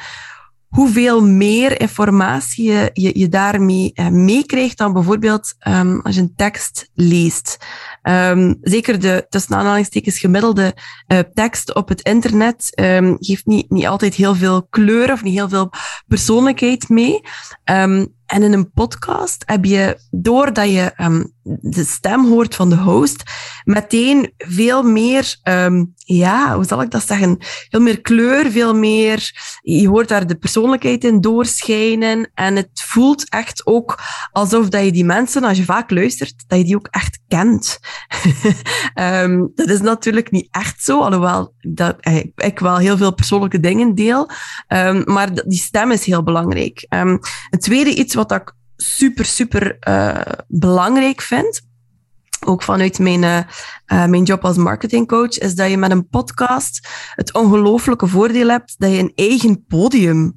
hoeveel 0.70 1.24
meer 1.24 1.82
informatie 1.82 2.72
je, 2.72 2.90
je, 2.94 3.20
je 3.20 3.30
daarmee 3.30 3.92
uh, 3.94 4.08
meekrijgt 4.08 4.78
dan 4.78 4.94
bijvoorbeeld 4.94 5.54
um, 5.68 6.02
als 6.02 6.16
je 6.16 6.22
een 6.22 6.36
tekst 6.36 6.90
leest. 6.94 7.58
Um, 8.04 8.58
zeker 8.62 9.00
de 9.00 9.26
tussen 9.30 9.56
aanhalingstekens 9.56 10.20
gemiddelde 10.20 10.74
uh, 11.08 11.20
tekst 11.34 11.76
op 11.76 11.90
het 11.90 12.02
internet 12.02 12.80
um, 12.80 13.18
geeft 13.20 13.46
niet, 13.46 13.70
niet 13.70 13.88
altijd 13.88 14.16
heel 14.16 14.36
veel 14.36 14.68
kleur 14.70 15.12
of 15.12 15.24
niet 15.24 15.34
heel 15.34 15.50
veel 15.50 15.70
persoonlijkheid 16.08 16.90
mee. 16.90 17.22
En 18.30 18.44
in 18.44 18.54
een 18.54 18.72
podcast 18.72 19.44
heb 19.46 19.66
je, 19.66 20.00
doordat 20.12 20.70
je 20.70 20.94
um, 20.98 21.34
de 21.62 21.84
stem 21.84 22.26
hoort 22.26 22.56
van 22.56 22.70
de 22.70 22.78
host, 22.78 23.24
meteen 23.64 24.34
veel 24.38 24.84
meer, 24.84 25.40
um, 25.44 25.94
ja, 25.98 26.56
hoe 26.56 26.66
zal 26.66 26.82
ik 26.82 26.92
dat 26.92 27.08
zeggen? 27.08 27.38
Veel 27.40 27.80
meer 27.80 28.02
kleur, 28.02 28.52
veel 28.52 28.76
meer, 28.76 29.32
je 29.62 29.88
hoort 29.88 30.08
daar 30.08 30.28
de 30.28 30.36
persoonlijkheid 30.36 31.04
in 31.04 31.22
doorschijnen. 31.22 32.32
En 32.34 32.56
het 32.56 32.70
voelt 32.74 33.30
echt 33.30 33.66
ook 33.66 34.00
alsof 34.32 34.70
dat 34.70 34.84
je 34.84 34.92
die 34.92 35.06
mensen, 35.06 35.44
als 35.44 35.58
je 35.58 35.64
vaak 35.64 35.92
luistert, 35.92 36.44
dat 36.48 36.58
je 36.58 36.66
die 36.66 36.76
ook 36.76 36.88
echt 36.92 37.20
kent. 37.28 37.80
um, 38.96 39.52
dat 39.56 39.70
is 39.70 39.82
natuurlijk 39.82 40.32
niet 40.32 40.48
echt 40.52 40.84
zo, 40.84 41.02
alhoewel 41.02 41.54
dat, 41.62 41.96
ik, 42.00 42.32
ik 42.36 42.60
wel 42.60 42.78
heel 42.78 42.98
veel 42.98 43.14
persoonlijke 43.14 43.60
dingen 43.60 43.96
deel. 43.96 44.30
maar 45.06 45.30
die 45.34 45.60
stem 45.60 45.92
is 45.92 46.06
heel 46.06 46.24
belangrijk. 46.24 46.86
het 47.50 47.62
tweede 47.62 47.96
iets 47.96 48.16
wat 48.20 48.32
ik 48.32 48.54
super, 48.76 49.26
super 49.26 49.78
uh, 49.90 50.22
belangrijk 50.48 51.22
vind, 51.22 51.62
ook 52.46 52.64
vanuit 52.64 53.00
mijn, 53.00 53.24
uh, 53.24 54.06
mijn 54.06 54.24
job 54.24 54.46
als 54.46 54.58
marketingcoach, 54.58 55.38
is 55.38 55.56
dat 55.56 55.70
je 55.70 55.78
met 55.78 55.92
een 55.92 56.08
podcast 56.08 56.88
het 57.16 57.34
ongelooflijke 57.34 58.08
voordeel 58.08 58.48
hebt 58.48 58.76
dat 58.78 58.92
je 58.92 58.98
een 58.98 59.12
eigen 59.16 59.66
podium 59.66 60.34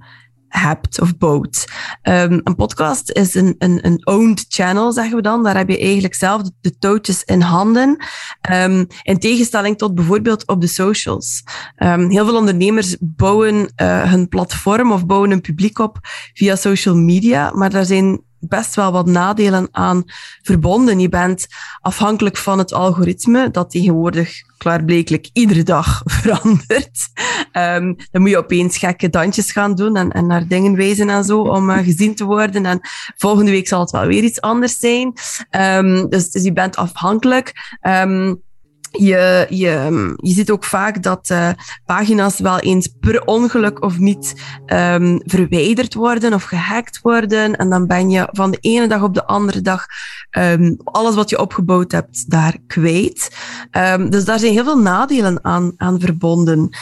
hebt 0.53 1.01
of 1.01 1.19
bouwt. 1.19 1.65
Um, 2.03 2.41
een 2.45 2.55
podcast 2.57 3.11
is 3.11 3.35
een, 3.35 3.55
een, 3.59 3.87
een 3.87 4.07
owned 4.07 4.45
channel, 4.49 4.93
zeggen 4.93 5.17
we 5.17 5.23
dan. 5.23 5.43
Daar 5.43 5.57
heb 5.57 5.69
je 5.69 5.79
eigenlijk 5.79 6.15
zelf 6.15 6.43
de, 6.61 6.79
touwtjes 6.79 7.25
in 7.25 7.41
handen. 7.41 8.05
Um, 8.53 8.87
in 9.03 9.19
tegenstelling 9.19 9.79
tot 9.79 9.95
bijvoorbeeld 9.95 10.47
op 10.47 10.61
de 10.61 10.67
socials. 10.67 11.43
Um, 11.77 12.11
heel 12.11 12.25
veel 12.25 12.37
ondernemers 12.37 12.97
bouwen 13.01 13.73
uh, 13.83 14.11
hun 14.11 14.29
platform 14.29 14.93
of 14.93 15.07
bouwen 15.07 15.31
een 15.31 15.41
publiek 15.41 15.79
op 15.79 15.99
via 16.35 16.57
social 16.57 16.97
media, 16.97 17.51
maar 17.55 17.71
daar 17.71 17.85
zijn 17.85 18.23
best 18.49 18.75
wel 18.75 18.93
wat 18.93 19.07
nadelen 19.07 19.69
aan 19.71 20.05
verbonden. 20.43 21.01
Je 21.01 21.09
bent 21.09 21.47
afhankelijk 21.81 22.37
van 22.37 22.59
het 22.59 22.73
algoritme, 22.73 23.51
dat 23.51 23.71
tegenwoordig 23.71 24.43
klaarblijkelijk 24.57 25.29
iedere 25.33 25.63
dag 25.63 26.03
verandert. 26.21 27.09
Um, 27.53 27.97
dan 28.11 28.21
moet 28.21 28.31
je 28.31 28.39
opeens 28.39 28.79
gekke 28.79 29.11
dansjes 29.11 29.53
gaan 29.53 29.75
doen 29.75 29.97
en, 29.97 30.11
en 30.11 30.27
naar 30.27 30.47
dingen 30.47 30.77
wijzen 30.77 31.11
en 31.11 31.25
zo 31.25 31.41
om 31.41 31.71
uh, 31.71 31.79
gezien 31.79 32.15
te 32.15 32.25
worden. 32.25 32.67
En 32.67 32.81
volgende 33.17 33.51
week 33.51 33.69
zal 33.69 33.81
het 33.81 33.91
wel 33.91 34.07
weer 34.07 34.23
iets 34.23 34.41
anders 34.41 34.79
zijn. 34.79 35.13
Um, 35.51 36.09
dus, 36.09 36.31
dus 36.31 36.43
je 36.43 36.53
bent 36.53 36.77
afhankelijk. 36.77 37.77
Um, 37.83 38.43
je, 38.93 39.47
je, 39.49 40.15
je 40.17 40.33
ziet 40.33 40.51
ook 40.51 40.65
vaak 40.65 41.03
dat 41.03 41.31
uh, 41.31 41.49
pagina's 41.87 42.41
wel 42.41 42.59
eens 42.59 42.89
per 43.01 43.25
ongeluk 43.25 43.83
of 43.83 43.99
niet 43.99 44.35
um, 44.67 45.21
verwijderd 45.25 45.95
worden 45.95 46.35
of 46.35 46.43
gehackt 46.43 47.01
worden. 47.01 47.57
En 47.57 47.71
dan 47.71 47.87
ben 47.87 48.11
je 48.11 48.29
van 48.31 48.51
de 48.51 48.59
ene 48.61 48.87
dag 48.87 49.03
op 49.03 49.15
de 49.15 49.27
andere 49.27 49.61
dag 49.61 49.87
um, 50.31 50.77
alles 50.85 51.15
wat 51.15 51.31
je 51.31 51.41
opgebouwd 51.41 51.93
hebt 51.93 52.31
daar 52.31 52.57
kwijt. 52.67 53.37
Um, 53.71 54.11
dus 54.11 54.25
daar 54.25 54.39
zijn 54.39 54.53
heel 54.53 54.65
veel 54.65 54.79
nadelen 54.79 55.45
aan, 55.45 55.73
aan 55.77 56.01
verbonden. 56.01 56.77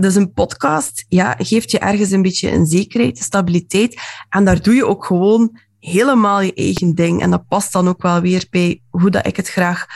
dus 0.00 0.14
een 0.14 0.32
podcast 0.32 1.04
ja, 1.08 1.34
geeft 1.38 1.70
je 1.70 1.78
ergens 1.78 2.10
een 2.10 2.22
beetje 2.22 2.50
een 2.50 2.66
zekerheid, 2.66 3.18
een 3.18 3.24
stabiliteit. 3.24 4.00
En 4.28 4.44
daar 4.44 4.62
doe 4.62 4.74
je 4.74 4.86
ook 4.86 5.04
gewoon 5.04 5.58
helemaal 5.78 6.40
je 6.40 6.54
eigen 6.54 6.94
ding. 6.94 7.22
En 7.22 7.30
dat 7.30 7.48
past 7.48 7.72
dan 7.72 7.88
ook 7.88 8.02
wel 8.02 8.20
weer 8.20 8.46
bij 8.50 8.82
hoe 8.90 9.10
dat 9.10 9.26
ik 9.26 9.36
het 9.36 9.48
graag 9.48 9.86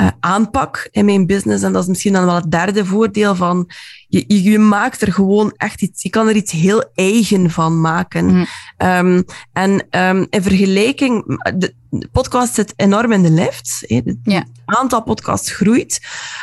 uh, 0.00 0.08
aanpak 0.20 0.88
in 0.90 1.04
mijn 1.04 1.26
business. 1.26 1.62
En 1.62 1.72
dat 1.72 1.82
is 1.82 1.88
misschien 1.88 2.12
dan 2.12 2.24
wel 2.24 2.34
het 2.34 2.50
derde 2.50 2.84
voordeel 2.84 3.34
van 3.34 3.70
je, 4.08 4.42
je, 4.42 4.58
maakt 4.58 5.00
er 5.00 5.12
gewoon 5.12 5.52
echt 5.56 5.82
iets, 5.82 6.02
je 6.02 6.10
kan 6.10 6.28
er 6.28 6.36
iets 6.36 6.52
heel 6.52 6.84
eigen 6.94 7.50
van 7.50 7.80
maken. 7.80 8.24
Mm. 8.24 8.46
Um, 8.78 9.24
en 9.52 9.86
um, 9.90 10.26
in 10.30 10.42
vergelijking, 10.42 11.40
de, 11.56 11.74
podcast 12.12 12.54
zit 12.54 12.72
enorm 12.76 13.12
in 13.12 13.22
de 13.22 13.30
lift. 13.30 13.84
Het 13.86 14.46
aantal 14.64 15.02
podcasts 15.02 15.52
groeit. 15.52 16.00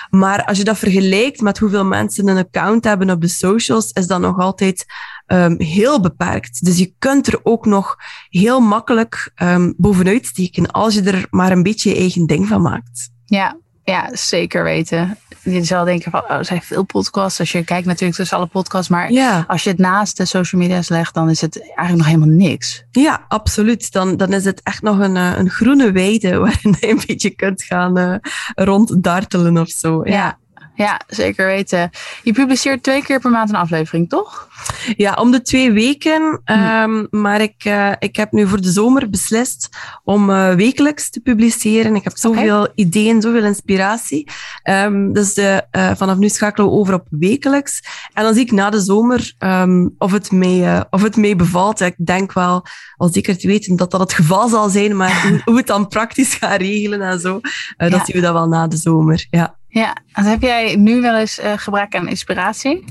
Maar 0.10 0.46
als 0.46 0.58
je 0.58 0.63
dat 0.63 0.77
vergelijkt 0.77 1.41
met 1.41 1.58
hoeveel 1.58 1.86
mensen 1.86 2.27
een 2.27 2.38
account 2.38 2.84
hebben 2.84 3.10
op 3.10 3.22
de 3.22 3.27
socials, 3.27 3.91
is 3.91 4.08
dat 4.08 4.20
nog 4.20 4.38
altijd 4.39 4.86
um, 5.27 5.62
heel 5.62 6.01
beperkt. 6.01 6.65
Dus 6.65 6.77
je 6.77 6.94
kunt 7.00 7.27
er 7.27 7.39
ook 7.44 7.65
nog 7.65 7.98
heel 8.29 8.60
makkelijk 8.60 9.34
bovenuit 9.77 10.25
steken 10.25 10.72
als 10.72 10.94
je 10.94 11.01
er 11.01 11.27
maar 11.29 11.51
een 11.51 11.63
beetje 11.63 11.89
je 11.89 11.96
eigen 11.96 12.25
ding 12.25 12.48
van 12.48 12.62
maakt. 12.62 13.10
Ja, 13.30 13.58
ja, 13.84 14.10
zeker 14.12 14.64
weten. 14.64 15.18
Je 15.44 15.64
zal 15.64 15.86
denken 15.86 16.12
van, 16.12 16.24
oh, 16.24 16.32
er 16.32 16.46
zijn 16.46 16.62
veel 16.62 16.84
podcasts. 16.84 17.40
Als 17.40 17.52
je 17.52 17.64
kijkt 17.64 17.86
natuurlijk 17.86 18.16
tussen 18.16 18.38
alle 18.38 18.48
podcasts. 18.48 18.90
Maar 18.90 19.12
ja. 19.12 19.44
als 19.48 19.64
je 19.64 19.70
het 19.70 19.80
naast 19.80 20.18
de 20.18 20.26
social 20.26 20.62
media's 20.62 20.90
legt, 20.90 21.14
dan 21.14 21.30
is 21.30 21.42
het 21.42 21.62
eigenlijk 21.62 21.98
nog 21.98 22.06
helemaal 22.06 22.48
niks. 22.48 22.84
Ja, 22.92 23.26
absoluut. 23.28 23.92
Dan, 23.92 24.18
dan 24.18 24.34
is 24.34 24.46
het 24.46 24.62
echt 24.64 24.82
nog 24.82 25.00
een, 25.00 25.18
eh, 25.18 25.38
een 25.38 25.50
groene 25.50 25.92
weide 25.92 26.38
waarin 26.40 26.76
je 26.80 26.90
een 26.90 27.02
beetje 27.08 27.30
kunt 27.30 27.64
gaan 27.64 28.00
uh, 28.00 28.16
ronddartelen 28.56 29.58
of 29.58 29.70
zo. 29.70 30.02
ja. 30.04 30.38
Ja, 30.76 31.02
zeker 31.08 31.46
weten. 31.46 31.90
Je 32.24 32.34
publiceert 32.34 32.84
twee 32.84 33.04
keer 33.04 33.20
per 33.20 33.32
maand 33.32 33.50
een 33.50 33.56
aflevering, 33.56 34.10
toch? 34.10 34.49
Ja, 34.96 35.13
om 35.13 35.32
de 35.32 35.42
twee 35.42 35.72
weken. 35.72 36.42
Hm. 36.46 36.54
Um, 36.54 37.08
maar 37.10 37.42
ik, 37.42 37.66
uh, 37.66 37.92
ik 38.00 38.16
heb 38.16 38.32
nu 38.32 38.48
voor 38.48 38.62
de 38.62 38.72
zomer 38.72 39.10
beslist 39.10 39.70
om 40.04 40.30
uh, 40.30 40.54
wekelijks 40.54 41.10
te 41.10 41.20
publiceren. 41.20 41.96
Ik 41.96 42.04
heb 42.04 42.18
zoveel 42.18 42.60
okay. 42.60 42.72
ideeën, 42.75 43.22
zoveel 43.22 43.44
inspiratie. 43.44 44.28
Um, 44.63 45.13
dus 45.13 45.34
de, 45.34 45.66
uh, 45.72 45.92
vanaf 45.96 46.18
nu 46.18 46.30
schakelen 46.30 46.68
we 46.68 46.74
over 46.74 46.94
op 46.94 47.08
wekelijks. 47.10 47.82
En 48.13 48.24
dan 48.24 48.34
zie 48.34 48.44
ik 48.44 48.51
na 48.51 48.70
de 48.70 48.82
zomer 48.82 49.34
um, 49.39 49.96
of, 49.98 50.12
het 50.12 50.32
mee, 50.32 50.84
of 50.89 51.01
het 51.01 51.16
mee 51.16 51.36
bevalt. 51.36 51.80
Ik 51.80 51.96
denk 52.06 52.34
wel, 52.34 52.66
al 52.98 53.10
zeker 53.10 53.38
te 53.38 53.48
weten, 53.48 53.75
dat 53.75 53.92
dat 53.92 54.00
het 54.00 54.13
geval 54.13 54.48
zal 54.48 54.70
zijn. 54.70 54.96
Maar 54.96 55.22
hoe, 55.22 55.42
hoe 55.46 55.58
het 55.58 55.68
dan 55.68 55.88
praktisch 55.88 56.34
gaat 56.34 56.62
regelen 56.62 57.01
en 57.01 57.20
zo, 57.20 57.39
ja. 57.78 57.89
dat 57.89 58.06
zien 58.06 58.16
we 58.16 58.22
dan 58.22 58.34
wel 58.34 58.48
na 58.48 58.68
de 58.68 58.78
zomer. 58.78 59.28
Ja. 59.30 59.58
Ja, 59.72 59.96
en 60.12 60.24
heb 60.24 60.42
jij 60.42 60.75
nu 60.75 61.01
wel 61.01 61.16
eens 61.16 61.39
gebrek 61.56 61.96
aan 61.96 62.08
inspiratie? 62.08 62.86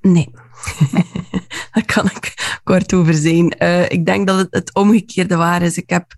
Nee. 0.00 0.30
Daar 1.72 1.84
kan 1.84 2.04
ik 2.04 2.34
kort 2.64 2.94
over 2.94 3.14
zijn. 3.14 3.54
Uh, 3.58 3.90
ik 3.90 4.06
denk 4.06 4.26
dat 4.26 4.38
het 4.38 4.48
het 4.50 4.74
omgekeerde 4.74 5.36
waar 5.36 5.62
is. 5.62 5.76
Ik 5.76 5.90
heb 5.90 6.14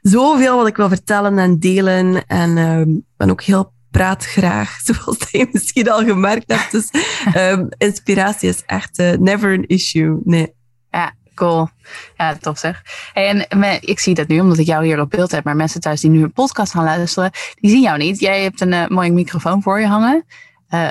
zoveel 0.00 0.56
wat 0.56 0.66
ik 0.66 0.76
wil 0.76 0.88
vertellen 0.88 1.38
en 1.38 1.58
delen. 1.58 2.26
En 2.26 2.56
uh, 2.56 3.00
ben 3.16 3.30
ook 3.30 3.42
heel 3.42 3.72
praatgraag, 3.90 4.78
zoals 4.84 5.30
je 5.30 5.48
misschien 5.52 5.90
al 5.90 6.04
gemerkt 6.04 6.52
hebt. 6.52 6.70
Dus 6.70 6.88
um, 7.36 7.68
inspiratie 7.78 8.48
is 8.48 8.62
echt 8.66 8.98
uh, 8.98 9.12
never 9.12 9.56
an 9.56 9.64
issue. 9.66 10.20
Nee. 10.24 10.54
Ja, 10.90 11.12
Cool. 11.34 11.68
Ja, 12.16 12.34
tof 12.34 12.58
zeg. 12.58 12.82
En 13.12 13.46
ik 13.80 13.98
zie 13.98 14.14
dat 14.14 14.28
nu 14.28 14.40
omdat 14.40 14.58
ik 14.58 14.66
jou 14.66 14.84
hier 14.84 15.00
op 15.00 15.10
beeld 15.10 15.30
heb. 15.30 15.44
Maar 15.44 15.56
mensen 15.56 15.80
thuis 15.80 16.00
die 16.00 16.10
nu 16.10 16.22
een 16.22 16.32
podcast 16.32 16.72
gaan 16.72 16.84
luisteren, 16.84 17.30
die 17.54 17.70
zien 17.70 17.82
jou 17.82 17.98
niet. 17.98 18.20
Jij 18.20 18.42
hebt 18.42 18.60
een 18.60 18.72
uh, 18.72 18.86
mooie 18.86 19.12
microfoon 19.12 19.62
voor 19.62 19.80
je 19.80 19.86
hangen. 19.86 20.24
Uh, 20.74 20.90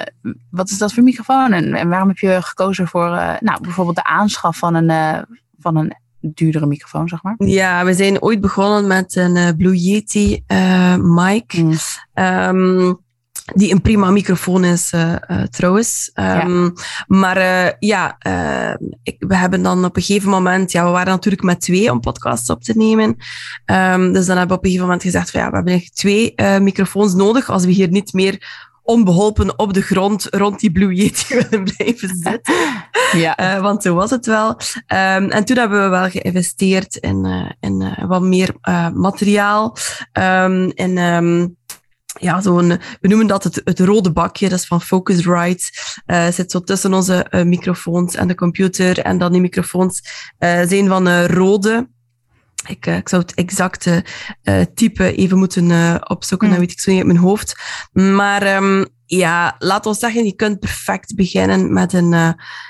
wat 0.49 0.69
is 0.69 0.77
dat 0.77 0.93
voor 0.93 1.03
microfoon? 1.03 1.53
En, 1.53 1.73
en 1.73 1.89
waarom 1.89 2.07
heb 2.07 2.17
je 2.17 2.37
gekozen 2.41 2.87
voor 2.87 3.07
uh, 3.07 3.33
nou, 3.39 3.61
bijvoorbeeld 3.61 3.95
de 3.95 4.03
aanschaf 4.03 4.57
van 4.57 4.75
een, 4.75 5.25
van 5.59 5.75
een 5.75 5.95
duurdere 6.19 6.65
microfoon, 6.65 7.07
zeg 7.07 7.23
maar? 7.23 7.35
Ja, 7.37 7.85
we 7.85 7.93
zijn 7.93 8.21
ooit 8.21 8.41
begonnen 8.41 8.87
met 8.87 9.15
een 9.15 9.57
Blue 9.57 9.75
Yeti 9.75 10.43
mic. 10.97 11.53
Mm. 11.53 11.73
Um, 12.13 12.99
die 13.53 13.71
een 13.71 13.81
prima 13.81 14.11
microfoon 14.11 14.63
is, 14.63 14.91
uh, 14.91 15.15
uh, 15.27 15.43
trouwens. 15.43 16.11
Um, 16.13 16.25
ja. 16.25 16.71
Maar 17.07 17.37
uh, 17.37 17.71
ja, 17.79 18.17
ik, 19.03 19.15
we 19.19 19.35
hebben 19.35 19.61
dan 19.61 19.85
op 19.85 19.95
een 19.95 20.01
gegeven 20.01 20.29
moment... 20.29 20.71
Ja, 20.71 20.85
we 20.85 20.91
waren 20.91 21.13
natuurlijk 21.13 21.43
met 21.43 21.61
twee 21.61 21.91
om 21.91 21.99
podcasts 21.99 22.49
op 22.49 22.63
te 22.63 22.73
nemen. 22.75 23.15
Um, 23.65 24.13
dus 24.13 24.25
dan 24.25 24.37
hebben 24.37 24.47
we 24.47 24.53
op 24.53 24.65
een 24.65 24.71
gegeven 24.71 24.85
moment 24.85 25.03
gezegd 25.03 25.31
van 25.31 25.41
ja, 25.41 25.49
we 25.49 25.55
hebben 25.55 25.73
echt 25.73 25.95
twee 25.95 26.33
microfoons 26.59 27.13
nodig 27.13 27.49
als 27.49 27.65
we 27.65 27.71
hier 27.71 27.89
niet 27.89 28.13
meer 28.13 28.69
onbeholpen 28.91 29.59
op 29.59 29.73
de 29.73 29.81
grond 29.81 30.27
rond 30.29 30.59
die 30.59 30.71
Blue 30.71 30.93
Yeti 30.93 31.35
willen 31.39 31.63
blijven 31.63 32.09
zitten. 32.15 32.55
Ja. 33.11 33.55
Uh, 33.55 33.61
want 33.61 33.83
zo 33.83 33.95
was 33.95 34.09
het 34.09 34.25
wel. 34.25 34.49
Um, 34.49 35.29
en 35.29 35.45
toen 35.45 35.57
hebben 35.57 35.83
we 35.83 35.89
wel 35.89 36.09
geïnvesteerd 36.09 36.95
in, 36.95 37.25
uh, 37.25 37.49
in 37.59 37.81
uh, 37.81 38.07
wat 38.07 38.21
meer 38.21 38.55
materiaal. 38.93 39.77
Um, 40.13 40.71
in, 40.73 40.97
um, 40.97 41.55
ja, 42.19 42.41
zo'n, 42.41 42.79
we 43.01 43.07
noemen 43.07 43.27
dat 43.27 43.43
het, 43.43 43.61
het 43.63 43.79
rode 43.79 44.11
bakje, 44.11 44.49
dat 44.49 44.59
is 44.59 44.65
van 44.65 44.81
Focusrite. 44.81 45.69
Uh, 46.05 46.27
zit 46.27 46.51
zo 46.51 46.59
tussen 46.59 46.93
onze 46.93 47.27
uh, 47.29 47.43
microfoons 47.43 48.15
en 48.15 48.27
de 48.27 48.35
computer. 48.35 48.99
En 48.99 49.17
dan 49.17 49.31
die 49.31 49.41
microfoons 49.41 50.01
uh, 50.39 50.61
zijn 50.67 50.87
van 50.87 51.25
rode. 51.25 51.89
Ik, 52.67 52.85
ik 52.85 53.09
zou 53.09 53.21
het 53.21 53.33
exacte 53.33 54.05
type 54.73 55.15
even 55.15 55.37
moeten 55.37 56.09
opzoeken, 56.09 56.47
mm. 56.47 56.53
dan 56.53 56.63
weet 56.63 56.71
ik 56.71 56.79
zo 56.79 56.91
niet 56.91 56.99
uit 56.99 57.09
mijn 57.09 57.25
hoofd. 57.25 57.61
Maar 57.91 58.55
um, 58.55 58.85
ja, 59.05 59.55
laat 59.59 59.85
ons 59.85 59.99
zeggen, 59.99 60.25
je 60.25 60.35
kunt 60.35 60.59
perfect 60.59 61.15
beginnen 61.15 61.73
met 61.73 61.93
een, 61.93 62.13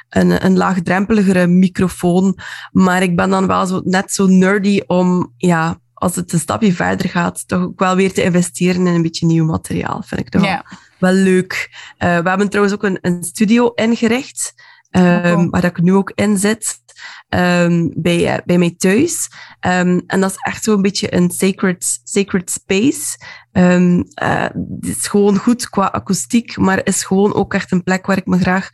een, 0.09 0.45
een 0.45 0.57
laagdrempeligere 0.57 1.47
microfoon. 1.47 2.37
Maar 2.71 3.01
ik 3.01 3.15
ben 3.15 3.29
dan 3.29 3.47
wel 3.47 3.65
zo, 3.65 3.81
net 3.83 4.13
zo 4.13 4.27
nerdy 4.27 4.81
om 4.87 5.33
ja, 5.37 5.79
als 5.93 6.15
het 6.15 6.33
een 6.33 6.39
stapje 6.39 6.73
verder 6.73 7.09
gaat, 7.09 7.47
toch 7.47 7.61
ook 7.61 7.79
wel 7.79 7.95
weer 7.95 8.13
te 8.13 8.23
investeren 8.23 8.87
in 8.87 8.93
een 8.93 9.01
beetje 9.01 9.25
nieuw 9.25 9.45
materiaal. 9.45 10.03
Vind 10.05 10.21
ik 10.21 10.29
toch 10.29 10.61
wel 10.99 11.13
leuk. 11.13 11.69
Uh, 11.71 12.19
we 12.19 12.29
hebben 12.29 12.49
trouwens 12.49 12.75
ook 12.75 12.83
een, 12.83 12.97
een 13.01 13.23
studio 13.23 13.67
ingericht, 13.67 14.53
um, 14.91 15.49
waar 15.49 15.63
ik 15.63 15.81
nu 15.81 15.93
ook 15.93 16.11
in 16.15 16.37
zit. 16.37 16.80
Um, 17.29 17.91
bij, 17.95 18.33
uh, 18.33 18.37
bij 18.45 18.57
mij 18.57 18.75
thuis. 18.77 19.29
Um, 19.59 20.01
en 20.07 20.21
dat 20.21 20.29
is 20.29 20.37
echt 20.37 20.63
zo'n 20.63 20.81
beetje 20.81 21.15
een 21.15 21.31
sacred, 21.31 21.99
sacred 22.03 22.51
space. 22.51 23.17
Um, 23.51 23.97
uh, 24.23 24.43
het 24.79 24.97
is 24.97 25.07
gewoon 25.07 25.37
goed 25.37 25.69
qua 25.69 25.85
akoestiek, 25.85 26.57
maar 26.57 26.85
is 26.85 27.03
gewoon 27.03 27.33
ook 27.33 27.53
echt 27.53 27.71
een 27.71 27.83
plek 27.83 28.05
waar 28.05 28.17
ik 28.17 28.25
me 28.25 28.39
graag 28.39 28.69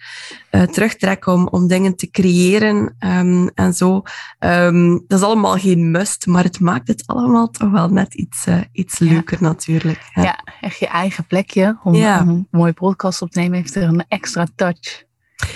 uh, 0.51 0.61
terugtrek 0.61 1.25
om, 1.25 1.47
om 1.47 1.67
dingen 1.67 1.95
te 1.95 2.09
creëren 2.09 2.95
um, 2.99 3.49
en 3.53 3.73
zo. 3.73 4.01
Um, 4.39 5.03
dat 5.07 5.19
is 5.19 5.25
allemaal 5.25 5.57
geen 5.57 5.91
must, 5.91 6.27
maar 6.27 6.43
het 6.43 6.59
maakt 6.59 6.87
het 6.87 7.03
allemaal 7.05 7.49
toch 7.49 7.71
wel 7.71 7.89
net 7.89 8.13
iets, 8.13 8.47
uh, 8.47 8.59
iets 8.71 8.99
leuker 8.99 9.37
natuurlijk. 9.41 10.09
Ja. 10.13 10.23
ja. 10.23 10.43
echt 10.61 10.79
je 10.79 10.87
eigen 10.87 11.25
plekje 11.25 11.79
om, 11.83 11.93
ja. 11.93 12.21
om 12.21 12.29
een 12.29 12.47
mooie 12.51 12.73
podcast 12.73 13.21
op 13.21 13.31
te 13.31 13.39
nemen, 13.39 13.57
heeft 13.57 13.75
er 13.75 13.83
een 13.83 14.05
extra 14.07 14.47
touch. 14.55 15.05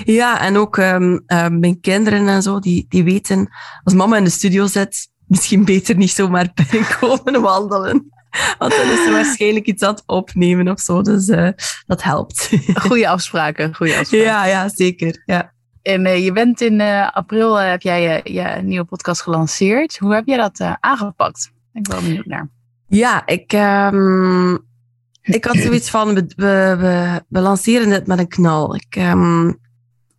Ja, 0.03 0.41
en 0.41 0.57
ook 0.57 0.77
um, 0.77 1.23
uh, 1.27 1.47
mijn 1.47 1.79
kinderen 1.79 2.27
en 2.27 2.41
zo, 2.41 2.59
die, 2.59 2.85
die 2.89 3.03
weten, 3.03 3.49
als 3.83 3.93
mama 3.93 4.17
in 4.17 4.23
de 4.23 4.29
studio 4.29 4.67
zit, 4.67 5.09
misschien 5.27 5.65
beter 5.65 5.95
niet 5.95 6.11
zomaar 6.11 6.51
binnenkomen 6.71 7.41
wandelen. 7.41 8.11
Want 8.57 8.71
dan 8.71 8.89
is 8.89 9.03
ze 9.03 9.09
waarschijnlijk 9.11 9.65
iets 9.65 9.83
aan 9.83 9.93
het 9.93 10.03
opnemen 10.05 10.67
of 10.67 10.79
zo. 10.79 11.01
Dus 11.01 11.27
uh, 11.27 11.49
dat 11.85 12.03
helpt. 12.03 12.49
goede 12.87 13.07
afspraken, 13.07 13.75
goede 13.75 13.97
afspraken. 13.97 14.27
Ja, 14.27 14.45
ja 14.45 14.69
zeker. 14.69 15.21
Ja. 15.25 15.53
En 15.81 16.05
uh, 16.05 16.23
je 16.23 16.31
bent 16.31 16.61
in 16.61 16.79
uh, 16.79 17.11
april, 17.11 17.59
heb 17.59 17.81
jij 17.81 18.21
je, 18.23 18.61
nieuwe 18.61 18.85
podcast 18.85 19.21
gelanceerd. 19.21 19.97
Hoe 19.97 20.13
heb 20.13 20.25
jij 20.25 20.37
dat 20.37 20.61
aangepakt? 20.79 21.51
Ik 21.73 21.83
ben 21.83 21.91
wel 21.91 22.01
benieuwd 22.01 22.25
naar. 22.25 22.49
Ja, 22.87 23.25
ik, 23.25 23.53
um, 23.53 24.53
ik 25.21 25.45
had 25.45 25.57
zoiets 25.57 25.89
van, 25.89 26.13
we, 26.13 26.25
we, 26.35 26.75
we, 26.79 27.23
we 27.27 27.39
lanceren 27.39 27.89
dit 27.89 28.07
met 28.07 28.19
een 28.19 28.27
knal. 28.27 28.75
Ik, 28.75 28.95
um, 28.95 29.59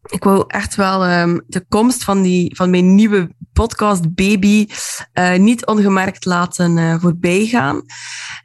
ik 0.02 0.24
wou 0.24 0.44
echt 0.46 0.74
wel 0.74 1.10
um, 1.10 1.42
de 1.46 1.64
komst 1.68 2.04
van, 2.04 2.22
die, 2.22 2.56
van 2.56 2.70
mijn 2.70 2.94
nieuwe 2.94 3.34
podcast 3.52 4.14
Baby 4.14 4.66
uh, 5.14 5.34
niet 5.34 5.66
ongemerkt 5.66 6.24
laten 6.24 6.76
uh, 6.76 6.94
voorbij 7.00 7.46
gaan. 7.46 7.82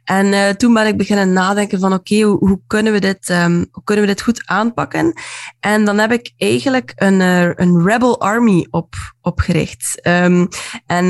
En 0.04 0.26
uh, 0.26 0.48
toen 0.48 0.74
ben 0.74 0.86
ik 0.86 0.96
beginnen 0.96 1.32
nadenken 1.32 1.80
van 1.80 1.92
oké, 1.92 2.20
hoe, 2.20 2.38
hoe, 2.38 2.60
kunnen 2.66 2.92
we 2.92 3.00
dit, 3.00 3.28
um, 3.28 3.66
hoe 3.70 3.84
kunnen 3.84 4.04
we 4.04 4.10
dit 4.10 4.22
goed 4.22 4.42
aanpakken? 4.46 5.12
En 5.60 5.84
dan 5.84 5.98
heb 5.98 6.12
ik 6.12 6.32
eigenlijk 6.36 6.92
een, 6.96 7.20
een 7.60 7.86
Rebel 7.86 8.20
Army 8.20 8.66
op, 8.70 8.94
opgericht. 9.20 10.06
Um, 10.06 10.48
en 10.86 11.08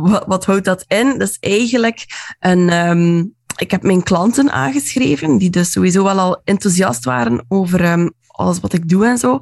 wat, 0.00 0.24
wat 0.26 0.44
houdt 0.44 0.64
dat 0.64 0.84
in? 0.88 1.18
Dat 1.18 1.28
is 1.28 1.36
eigenlijk 1.40 2.06
een 2.38 3.34
ik 3.56 3.70
heb 3.70 3.82
mijn 3.82 4.02
klanten 4.02 4.50
aangeschreven, 4.50 5.38
die 5.38 5.50
dus 5.50 5.72
sowieso 5.72 6.04
wel 6.04 6.18
al 6.18 6.40
enthousiast 6.44 7.04
waren 7.04 7.44
over 7.48 8.10
alles 8.32 8.60
wat 8.60 8.72
ik 8.72 8.88
doe 8.88 9.06
en 9.06 9.18
zo. 9.18 9.38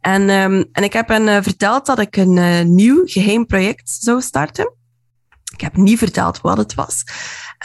En, 0.00 0.30
um, 0.30 0.64
en 0.72 0.82
ik 0.82 0.92
heb 0.92 1.08
hen 1.08 1.26
uh, 1.26 1.38
verteld 1.42 1.86
dat 1.86 1.98
ik 1.98 2.16
een 2.16 2.36
uh, 2.36 2.60
nieuw 2.60 3.02
geheim 3.04 3.46
project 3.46 3.98
zou 4.00 4.20
starten. 4.20 4.72
Ik 5.52 5.60
heb 5.60 5.76
niet 5.76 5.98
verteld 5.98 6.40
wat 6.40 6.56
het 6.56 6.74
was. 6.74 7.04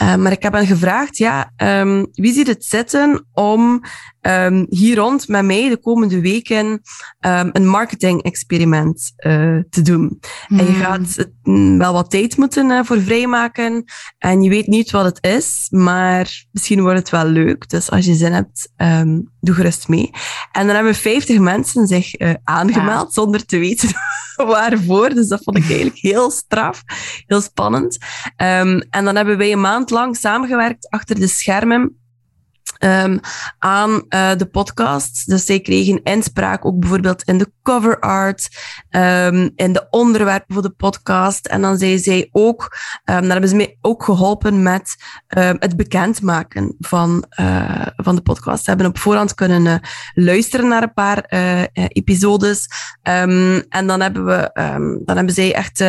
Uh, 0.02 0.14
maar 0.14 0.32
ik 0.32 0.42
heb 0.42 0.52
hen 0.52 0.66
gevraagd, 0.66 1.16
ja, 1.16 1.52
um, 1.56 2.06
wie 2.12 2.32
ziet 2.32 2.46
het 2.46 2.64
zitten 2.64 3.26
om 3.32 3.82
um, 4.20 4.66
hier 4.68 4.96
rond 4.96 5.28
met 5.28 5.44
mij 5.44 5.68
de 5.68 5.76
komende 5.76 6.20
weken 6.20 6.66
um, 6.66 7.50
een 7.52 7.66
marketing-experiment 7.66 9.12
uh, 9.16 9.58
te 9.70 9.82
doen. 9.82 10.20
Mm. 10.48 10.58
En 10.58 10.64
je 10.64 10.72
hmm. 10.72 10.80
gaat 10.80 11.28
mm, 11.42 11.78
wel 11.78 11.92
wat 11.92 12.10
tijd 12.10 12.36
moeten 12.36 12.70
uh, 12.70 12.80
voor 12.82 13.00
vrijmaken 13.00 13.84
en 14.18 14.42
je 14.42 14.50
weet 14.50 14.66
niet 14.66 14.90
wat 14.90 15.04
het 15.04 15.18
is, 15.26 15.66
maar 15.70 16.44
misschien 16.50 16.80
wordt 16.80 16.98
het 16.98 17.10
wel 17.10 17.26
leuk. 17.26 17.68
Dus 17.68 17.90
als 17.90 18.06
je 18.06 18.14
zin 18.14 18.32
hebt, 18.32 18.72
doe 19.40 19.54
gerust 19.54 19.88
mee. 19.88 20.10
En 20.52 20.66
dan 20.66 20.74
hebben 20.74 20.94
50 20.94 21.38
mensen 21.38 21.86
zich 21.86 22.14
aangemeld 22.44 23.06
ja. 23.06 23.12
zonder 23.12 23.46
te 23.46 23.58
weten 23.58 23.88
waarvoor. 24.36 25.08
Dus 25.08 25.28
dat 25.28 25.42
vond 25.42 25.56
ik 25.56 25.64
eigenlijk 25.64 25.98
heel 25.98 26.30
straf, 26.30 26.82
heel 27.26 27.40
spannend. 27.40 27.98
En 28.36 28.86
dan 28.90 29.16
hebben 29.16 29.38
wij 29.38 29.52
een 29.52 29.60
maand 29.60 29.81
lang 29.90 30.16
samengewerkt 30.16 30.90
achter 30.90 31.20
de 31.20 31.26
schermen 31.26 31.96
um, 32.84 33.20
aan 33.58 33.90
uh, 33.90 34.36
de 34.36 34.46
podcast. 34.46 35.28
Dus 35.28 35.44
zij 35.44 35.60
kregen 35.60 36.02
inspraak 36.02 36.64
ook 36.64 36.78
bijvoorbeeld 36.78 37.22
in 37.22 37.38
de 37.38 37.52
cover 37.62 38.00
art, 38.00 38.48
um, 38.90 39.50
in 39.54 39.72
de 39.72 39.86
onderwerpen 39.90 40.54
voor 40.54 40.62
de 40.62 40.70
podcast. 40.70 41.46
En 41.46 41.60
dan 41.60 41.78
zei 41.78 41.98
zij 41.98 42.28
ook, 42.32 42.62
um, 43.04 43.20
daar 43.20 43.30
hebben 43.30 43.48
ze 43.48 43.56
mij 43.56 43.78
ook 43.80 44.04
geholpen 44.04 44.62
met 44.62 44.96
het 45.58 45.76
bekendmaken 45.76 46.76
van, 46.78 47.24
uh, 47.40 47.86
van 47.96 48.14
de 48.14 48.22
podcast. 48.22 48.64
Ze 48.64 48.70
hebben 48.70 48.88
op 48.88 48.98
voorhand 48.98 49.34
kunnen 49.34 49.64
uh, 49.64 49.74
luisteren 50.14 50.68
naar 50.68 50.82
een 50.82 50.92
paar 50.92 51.24
episodes. 51.74 52.66
en 53.02 53.86
dan 53.86 54.00
hebben 54.00 54.24
we, 54.24 54.50
dan 55.04 55.16
hebben 55.16 55.34
zij 55.34 55.54
echt, 55.54 55.84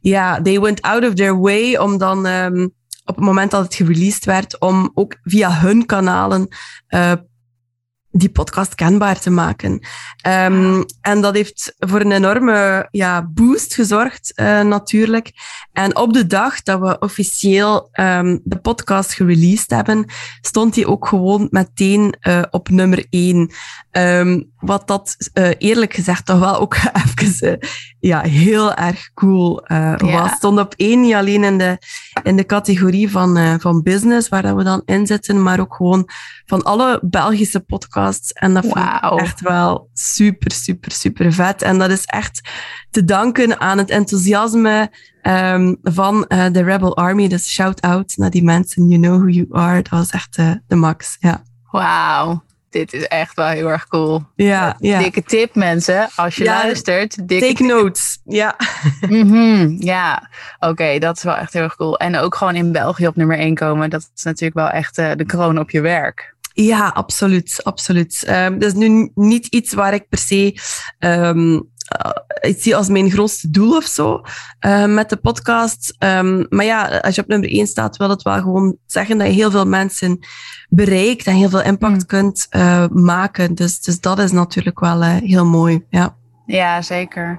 ja, 0.00 0.42
they 0.42 0.60
went 0.60 0.82
out 0.82 1.06
of 1.06 1.14
their 1.14 1.40
way 1.40 1.76
om 1.76 1.98
dan 1.98 2.26
op 3.08 3.16
het 3.16 3.24
moment 3.24 3.50
dat 3.50 3.64
het 3.64 3.74
gereleased 3.74 4.24
werd, 4.24 4.60
om 4.60 4.90
ook 4.94 5.16
via 5.22 5.52
hun 5.52 5.86
kanalen 5.86 6.48
uh, 6.88 7.12
die 8.10 8.30
podcast 8.30 8.74
kenbaar 8.74 9.20
te 9.20 9.30
maken. 9.30 9.72
Um, 10.26 10.84
en 11.00 11.20
dat 11.20 11.34
heeft 11.34 11.74
voor 11.78 12.00
een 12.00 12.12
enorme 12.12 12.88
ja, 12.90 13.28
boost 13.34 13.74
gezorgd, 13.74 14.32
uh, 14.36 14.60
natuurlijk. 14.60 15.32
En 15.72 15.96
op 15.96 16.12
de 16.12 16.26
dag 16.26 16.62
dat 16.62 16.80
we 16.80 16.98
officieel 16.98 17.88
um, 17.92 18.40
de 18.44 18.58
podcast 18.58 19.12
gereleased 19.12 19.70
hebben, 19.70 20.04
stond 20.40 20.74
hij 20.74 20.86
ook 20.86 21.08
gewoon 21.08 21.48
meteen 21.50 22.14
uh, 22.28 22.42
op 22.50 22.68
nummer 22.68 23.06
één. 23.10 23.50
Um, 23.90 24.50
wat 24.58 24.86
dat 24.86 25.16
uh, 25.34 25.50
eerlijk 25.58 25.94
gezegd 25.94 26.26
toch 26.26 26.38
wel 26.38 26.58
ook 26.58 26.76
even 27.18 27.58
ja, 28.00 28.20
heel 28.20 28.74
erg 28.74 29.10
cool 29.14 29.64
ja. 29.68 29.96
was. 29.96 30.30
Stond 30.30 30.58
op 30.58 30.74
één, 30.76 31.00
niet 31.00 31.14
alleen 31.14 31.44
in 31.44 31.58
de, 31.58 31.78
in 32.22 32.36
de 32.36 32.46
categorie 32.46 33.10
van, 33.10 33.60
van 33.60 33.82
business, 33.82 34.28
waar 34.28 34.42
dat 34.42 34.56
we 34.56 34.64
dan 34.64 34.82
in 34.84 35.06
zitten, 35.06 35.42
maar 35.42 35.60
ook 35.60 35.74
gewoon 35.74 36.08
van 36.48 36.62
alle 36.62 37.00
Belgische 37.02 37.60
podcasts. 37.60 38.32
En 38.32 38.54
dat 38.54 38.64
wow. 38.64 38.72
vond 38.72 39.20
ik 39.20 39.26
echt 39.26 39.40
wel 39.40 39.90
super, 39.92 40.52
super, 40.52 40.92
super 40.92 41.32
vet. 41.32 41.62
En 41.62 41.78
dat 41.78 41.90
is 41.90 42.04
echt 42.04 42.48
te 42.90 43.04
danken 43.04 43.60
aan 43.60 43.78
het 43.78 43.90
enthousiasme 43.90 44.90
um, 45.22 45.78
van 45.82 46.24
uh, 46.28 46.46
de 46.52 46.62
Rebel 46.62 46.96
Army. 46.96 47.28
Dus 47.28 47.52
shout-out 47.52 48.16
naar 48.16 48.30
die 48.30 48.44
mensen. 48.44 48.88
You 48.88 49.00
know 49.00 49.16
who 49.16 49.28
you 49.28 49.46
are. 49.50 49.82
Dat 49.82 49.88
was 49.88 50.10
echt 50.10 50.38
uh, 50.38 50.52
de 50.66 50.76
max, 50.76 51.16
ja. 51.20 51.42
Wauw. 51.70 52.46
Dit 52.70 52.92
is 52.92 53.06
echt 53.06 53.34
wel 53.34 53.46
heel 53.46 53.68
erg 53.68 53.86
cool. 53.86 54.22
Ja, 54.34 54.76
ja. 54.78 54.98
Dikke 54.98 55.22
tip, 55.22 55.54
mensen. 55.54 56.08
Als 56.14 56.36
je 56.36 56.44
ja, 56.44 56.62
luistert. 56.62 57.28
Dikke 57.28 57.46
take 57.46 57.64
notes. 57.64 58.18
Ja. 58.24 58.56
mm 59.08 59.28
-hmm, 59.28 59.76
ja, 59.78 60.28
oké. 60.58 60.70
Okay, 60.70 60.98
dat 60.98 61.16
is 61.16 61.22
wel 61.22 61.36
echt 61.36 61.52
heel 61.52 61.62
erg 61.62 61.76
cool. 61.76 61.98
En 61.98 62.16
ook 62.16 62.34
gewoon 62.34 62.54
in 62.54 62.72
België 62.72 63.06
op 63.06 63.16
nummer 63.16 63.38
1 63.38 63.54
komen. 63.54 63.90
Dat 63.90 64.10
is 64.14 64.22
natuurlijk 64.22 64.54
wel 64.54 64.68
echt 64.68 64.98
uh, 64.98 65.10
de 65.16 65.24
kroon 65.24 65.58
op 65.58 65.70
je 65.70 65.80
werk. 65.80 66.36
Ja, 66.62 66.88
absoluut. 66.88 67.60
absoluut. 67.64 68.24
Um, 68.28 68.58
dat 68.58 68.68
is 68.68 68.78
nu 68.78 69.10
niet 69.14 69.46
iets 69.46 69.72
waar 69.72 69.94
ik 69.94 70.08
per 70.08 70.18
se 70.18 70.60
um, 70.98 71.70
ik 72.40 72.56
zie 72.62 72.76
als 72.76 72.88
mijn 72.88 73.10
grootste 73.10 73.50
doel 73.50 73.76
of 73.76 73.84
zo 73.84 74.22
uh, 74.66 74.86
met 74.86 75.08
de 75.08 75.16
podcast. 75.16 75.96
Um, 75.98 76.46
maar 76.48 76.64
ja, 76.64 76.98
als 76.98 77.14
je 77.14 77.22
op 77.22 77.28
nummer 77.28 77.50
1 77.50 77.66
staat, 77.66 77.96
wil 77.96 78.10
het 78.10 78.22
wel 78.22 78.40
gewoon 78.40 78.76
zeggen 78.86 79.18
dat 79.18 79.26
je 79.26 79.32
heel 79.32 79.50
veel 79.50 79.66
mensen 79.66 80.18
bereikt 80.68 81.26
en 81.26 81.34
heel 81.34 81.48
veel 81.48 81.62
impact 81.62 81.92
mm. 81.92 82.06
kunt 82.06 82.46
uh, 82.50 82.86
maken. 82.88 83.54
Dus, 83.54 83.80
dus 83.80 84.00
dat 84.00 84.18
is 84.18 84.32
natuurlijk 84.32 84.80
wel 84.80 85.02
uh, 85.02 85.16
heel 85.16 85.46
mooi. 85.46 85.84
Ja. 85.90 86.16
ja, 86.46 86.82
zeker. 86.82 87.38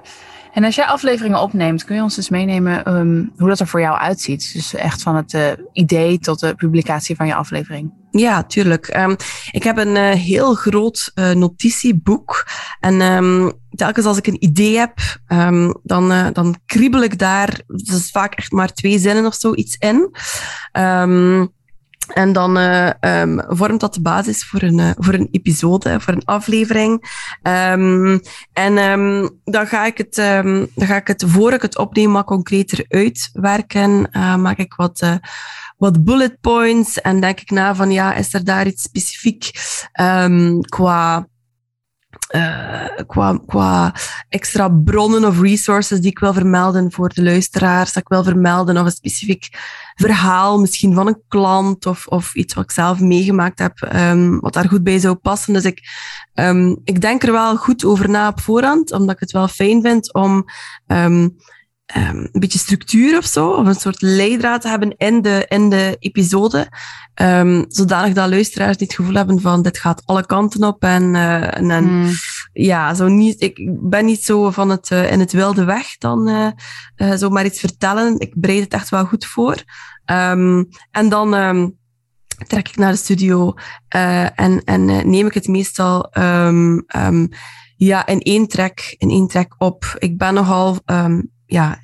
En 0.52 0.64
als 0.64 0.74
jij 0.74 0.84
afleveringen 0.84 1.40
opneemt, 1.40 1.84
kun 1.84 1.96
je 1.96 2.02
ons 2.02 2.14
dus 2.14 2.28
meenemen 2.28 2.96
um, 2.96 3.32
hoe 3.36 3.48
dat 3.48 3.60
er 3.60 3.66
voor 3.66 3.80
jou 3.80 3.98
uitziet? 3.98 4.52
Dus 4.52 4.74
echt 4.74 5.02
van 5.02 5.16
het 5.16 5.56
idee 5.72 6.18
tot 6.18 6.40
de 6.40 6.54
publicatie 6.54 7.16
van 7.16 7.26
je 7.26 7.34
aflevering. 7.34 7.99
Ja, 8.10 8.42
tuurlijk. 8.42 8.96
Um, 8.96 9.16
ik 9.50 9.62
heb 9.62 9.76
een 9.76 9.96
uh, 9.96 10.10
heel 10.10 10.54
groot 10.54 11.12
uh, 11.14 11.30
notitieboek. 11.30 12.46
En 12.80 13.00
um, 13.00 13.52
telkens 13.70 14.06
als 14.06 14.16
ik 14.16 14.26
een 14.26 14.44
idee 14.44 14.78
heb, 14.78 14.98
um, 15.28 15.74
dan, 15.82 16.12
uh, 16.12 16.26
dan 16.32 16.56
kriebel 16.66 17.02
ik 17.02 17.18
daar, 17.18 17.60
is 17.66 18.10
vaak 18.10 18.34
echt 18.34 18.52
maar 18.52 18.72
twee 18.72 18.98
zinnen 18.98 19.26
of 19.26 19.34
zo, 19.34 19.54
iets 19.54 19.76
in. 19.76 20.10
En 22.14 22.32
dan 22.32 22.58
uh, 22.58 22.90
um, 23.00 23.42
vormt 23.48 23.80
dat 23.80 23.94
de 23.94 24.00
basis 24.00 24.44
voor 24.44 24.62
een, 24.62 24.78
uh, 24.78 24.90
voor 24.96 25.14
een 25.14 25.28
episode, 25.30 26.00
voor 26.00 26.12
een 26.12 26.24
aflevering. 26.24 26.92
Um, 27.42 28.20
en 28.52 28.78
um, 28.78 29.40
dan, 29.44 29.66
ga 29.66 29.86
ik 29.86 29.98
het, 29.98 30.14
dan 30.74 30.86
ga 30.86 30.96
ik 30.96 31.06
het, 31.06 31.24
voor 31.26 31.52
ik 31.52 31.62
het 31.62 31.78
opneem, 31.78 32.12
wat 32.12 32.24
concreter 32.24 32.84
uitwerken. 32.88 34.08
Uh, 34.12 34.36
maak 34.36 34.58
ik 34.58 34.74
wat, 34.74 35.18
wat 35.76 36.04
bullet 36.04 36.40
points 36.40 37.00
en 37.00 37.20
denk 37.20 37.40
ik 37.40 37.50
na 37.50 37.74
van, 37.74 37.90
ja, 37.90 38.14
is 38.14 38.34
er 38.34 38.44
daar 38.44 38.66
iets 38.66 38.82
specifiek 38.82 39.50
qua 40.68 41.28
uh, 42.34 43.06
qua, 43.06 43.40
qua 43.46 43.94
extra 44.28 44.68
bronnen 44.68 45.24
of 45.24 45.40
resources 45.40 46.00
die 46.00 46.10
ik 46.10 46.18
wil 46.18 46.32
vermelden 46.32 46.92
voor 46.92 47.08
de 47.08 47.22
luisteraars, 47.22 47.92
dat 47.92 48.02
ik 48.02 48.08
wil 48.08 48.24
vermelden 48.24 48.76
of 48.76 48.84
een 48.84 48.90
specifiek 48.90 49.48
verhaal, 49.94 50.60
misschien 50.60 50.94
van 50.94 51.06
een 51.06 51.22
klant 51.28 51.86
of, 51.86 52.06
of 52.06 52.34
iets 52.34 52.54
wat 52.54 52.64
ik 52.64 52.70
zelf 52.70 53.00
meegemaakt 53.00 53.58
heb, 53.58 53.90
um, 53.94 54.40
wat 54.40 54.52
daar 54.52 54.68
goed 54.68 54.82
bij 54.82 54.98
zou 54.98 55.14
passen. 55.14 55.52
Dus 55.52 55.64
ik, 55.64 55.80
um, 56.34 56.80
ik 56.84 57.00
denk 57.00 57.22
er 57.22 57.32
wel 57.32 57.56
goed 57.56 57.84
over 57.84 58.10
na 58.10 58.28
op 58.28 58.40
voorhand, 58.40 58.92
omdat 58.92 59.14
ik 59.14 59.20
het 59.20 59.32
wel 59.32 59.48
fijn 59.48 59.82
vind 59.82 60.14
om 60.14 60.44
um, 60.86 61.36
um, 61.96 62.28
een 62.32 62.40
beetje 62.40 62.58
structuur 62.58 63.18
of 63.18 63.24
zo, 63.24 63.50
of 63.50 63.66
een 63.66 63.74
soort 63.74 64.02
leidraad 64.02 64.60
te 64.60 64.68
hebben 64.68 64.96
in 64.96 65.22
de, 65.22 65.44
in 65.48 65.70
de 65.70 65.96
episode, 65.98 66.68
um, 67.14 67.64
zodanig 67.68 68.14
dat 68.14 68.28
luisteraars 68.28 68.76
niet 68.76 68.88
het 68.88 68.98
gevoel 68.98 69.14
hebben 69.14 69.40
van 69.40 69.62
dit 69.62 69.78
gaat 69.78 70.02
alle 70.04 70.26
kanten 70.26 70.64
op 70.64 70.82
en, 70.82 71.14
uh, 71.14 71.56
en, 71.56 71.70
en 71.70 71.84
mm. 71.84 72.10
ja, 72.52 72.94
zo 72.94 73.08
niet, 73.08 73.40
ik 73.42 73.60
ben 73.80 74.04
niet 74.04 74.24
zo 74.24 74.50
van 74.50 74.70
het 74.70 74.90
uh, 74.90 75.12
in 75.12 75.20
het 75.20 75.32
wilde 75.32 75.64
weg 75.64 75.98
dan 75.98 76.28
uh, 76.28 76.46
uh, 76.96 77.14
zo 77.14 77.28
maar 77.28 77.44
iets 77.44 77.60
vertellen. 77.60 78.18
Ik 78.18 78.32
bereid 78.36 78.62
het 78.62 78.72
echt 78.72 78.88
wel 78.88 79.04
goed 79.04 79.26
voor. 79.26 79.62
Um, 80.06 80.68
en 80.90 81.08
dan 81.08 81.74
trek 82.46 82.68
ik 82.68 82.76
naar 82.76 82.92
de 82.92 82.98
studio 82.98 83.54
en, 83.88 84.64
en 84.64 84.84
neem 85.10 85.26
ik 85.26 85.34
het 85.34 85.48
meestal 85.48 86.10
ja, 87.76 88.06
in 88.06 88.20
één 88.20 88.48
trek, 88.48 88.94
in 88.98 89.10
één 89.10 89.28
trek 89.28 89.54
op. 89.58 89.94
Ik 89.98 90.18
ben 90.18 90.34
nogal 90.34 90.78
um, 90.86 91.30
ja, 91.50 91.78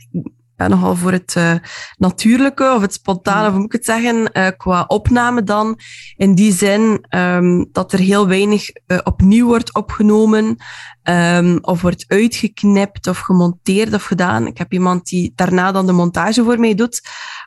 ben 0.56 0.70
nogal 0.70 0.96
voor 0.96 1.12
het 1.12 1.34
uh, 1.38 1.52
natuurlijke 1.96 2.72
of 2.74 2.80
het 2.80 2.92
spontane, 2.92 3.46
of 3.46 3.50
hoe 3.50 3.60
moet 3.60 3.66
ik 3.66 3.72
het 3.72 3.84
zeggen, 3.84 4.30
uh, 4.32 4.48
qua 4.56 4.84
opname 4.86 5.42
dan. 5.42 5.78
In 6.16 6.34
die 6.34 6.52
zin 6.52 7.06
um, 7.10 7.68
dat 7.72 7.92
er 7.92 7.98
heel 7.98 8.28
weinig 8.28 8.68
uh, 8.86 8.98
opnieuw 9.04 9.46
wordt 9.46 9.74
opgenomen 9.74 10.56
um, 11.02 11.58
of 11.60 11.82
wordt 11.82 12.04
uitgeknipt 12.08 13.06
of 13.06 13.18
gemonteerd 13.18 13.94
of 13.94 14.04
gedaan. 14.04 14.46
Ik 14.46 14.58
heb 14.58 14.72
iemand 14.72 15.06
die 15.06 15.32
daarna 15.34 15.72
dan 15.72 15.86
de 15.86 15.92
montage 15.92 16.44
voor 16.44 16.58
mij 16.58 16.74
doet. 16.74 17.00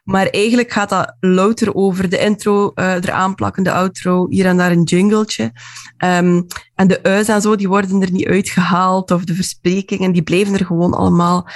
Maar 0.03 0.25
eigenlijk 0.25 0.71
gaat 0.71 0.89
dat 0.89 1.15
louter 1.19 1.75
over 1.75 2.09
de 2.09 2.19
intro, 2.19 2.71
eraan 2.75 3.35
plakken, 3.35 3.63
de 3.63 3.71
outro, 3.71 4.25
hier 4.29 4.45
en 4.45 4.57
daar 4.57 4.71
een 4.71 4.83
jingletje. 4.83 5.43
Um, 5.97 6.45
en 6.75 6.87
de 6.87 6.99
u's 7.03 7.27
en 7.27 7.41
zo, 7.41 7.55
die 7.55 7.67
worden 7.67 8.01
er 8.01 8.11
niet 8.11 8.27
uitgehaald 8.27 9.11
of 9.11 9.23
de 9.23 9.35
versprekingen, 9.35 10.11
die 10.11 10.23
blijven 10.23 10.53
er 10.53 10.65
gewoon 10.65 10.93
allemaal 10.93 11.47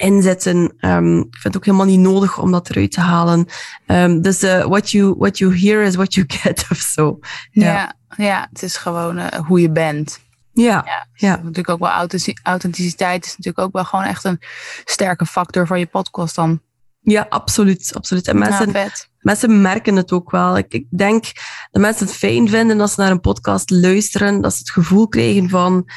inzetten. 0.00 0.56
Um, 0.80 1.18
ik 1.18 1.36
vind 1.36 1.42
het 1.42 1.56
ook 1.56 1.64
helemaal 1.64 1.86
niet 1.86 2.00
nodig 2.00 2.38
om 2.38 2.52
dat 2.52 2.70
eruit 2.70 2.92
te 2.92 3.00
halen. 3.00 3.46
Um, 3.86 4.22
dus 4.22 4.42
uh, 4.42 4.64
what, 4.64 4.90
you, 4.90 5.14
what 5.18 5.38
you 5.38 5.58
hear 5.58 5.82
is 5.82 5.94
what 5.94 6.14
you 6.14 6.26
get 6.42 6.66
of 6.70 6.78
zo. 6.78 7.18
Ja. 7.50 7.72
ja, 7.72 7.94
ja, 8.16 8.46
het 8.50 8.62
is 8.62 8.76
gewoon 8.76 9.18
uh, 9.18 9.26
hoe 9.26 9.60
je 9.60 9.70
bent. 9.70 10.20
Ja, 10.52 10.82
ja. 10.86 11.06
ja. 11.14 11.36
Natuurlijk 11.36 11.68
ook 11.68 11.78
wel 11.78 12.08
authenticiteit 12.42 13.24
is 13.24 13.36
natuurlijk 13.36 13.66
ook 13.66 13.72
wel 13.72 13.84
gewoon 13.84 14.04
echt 14.04 14.24
een 14.24 14.40
sterke 14.84 15.26
factor 15.26 15.66
van 15.66 15.78
je 15.78 15.86
podcast 15.86 16.34
dan. 16.34 16.60
Ja, 17.02 17.26
absoluut. 17.28 17.92
absoluut. 17.94 18.28
En 18.28 18.38
mensen, 18.38 18.72
ja, 18.72 18.88
mensen 19.18 19.60
merken 19.60 19.96
het 19.96 20.12
ook 20.12 20.30
wel. 20.30 20.58
Ik, 20.58 20.72
ik 20.72 20.86
denk 20.90 21.24
dat 21.70 21.82
mensen 21.82 22.06
het 22.06 22.14
fijn 22.14 22.48
vinden 22.48 22.80
als 22.80 22.94
ze 22.94 23.00
naar 23.00 23.10
een 23.10 23.20
podcast 23.20 23.70
luisteren, 23.70 24.40
dat 24.40 24.52
ze 24.52 24.58
het 24.58 24.70
gevoel 24.70 25.08
krijgen 25.08 25.48
van 25.48 25.88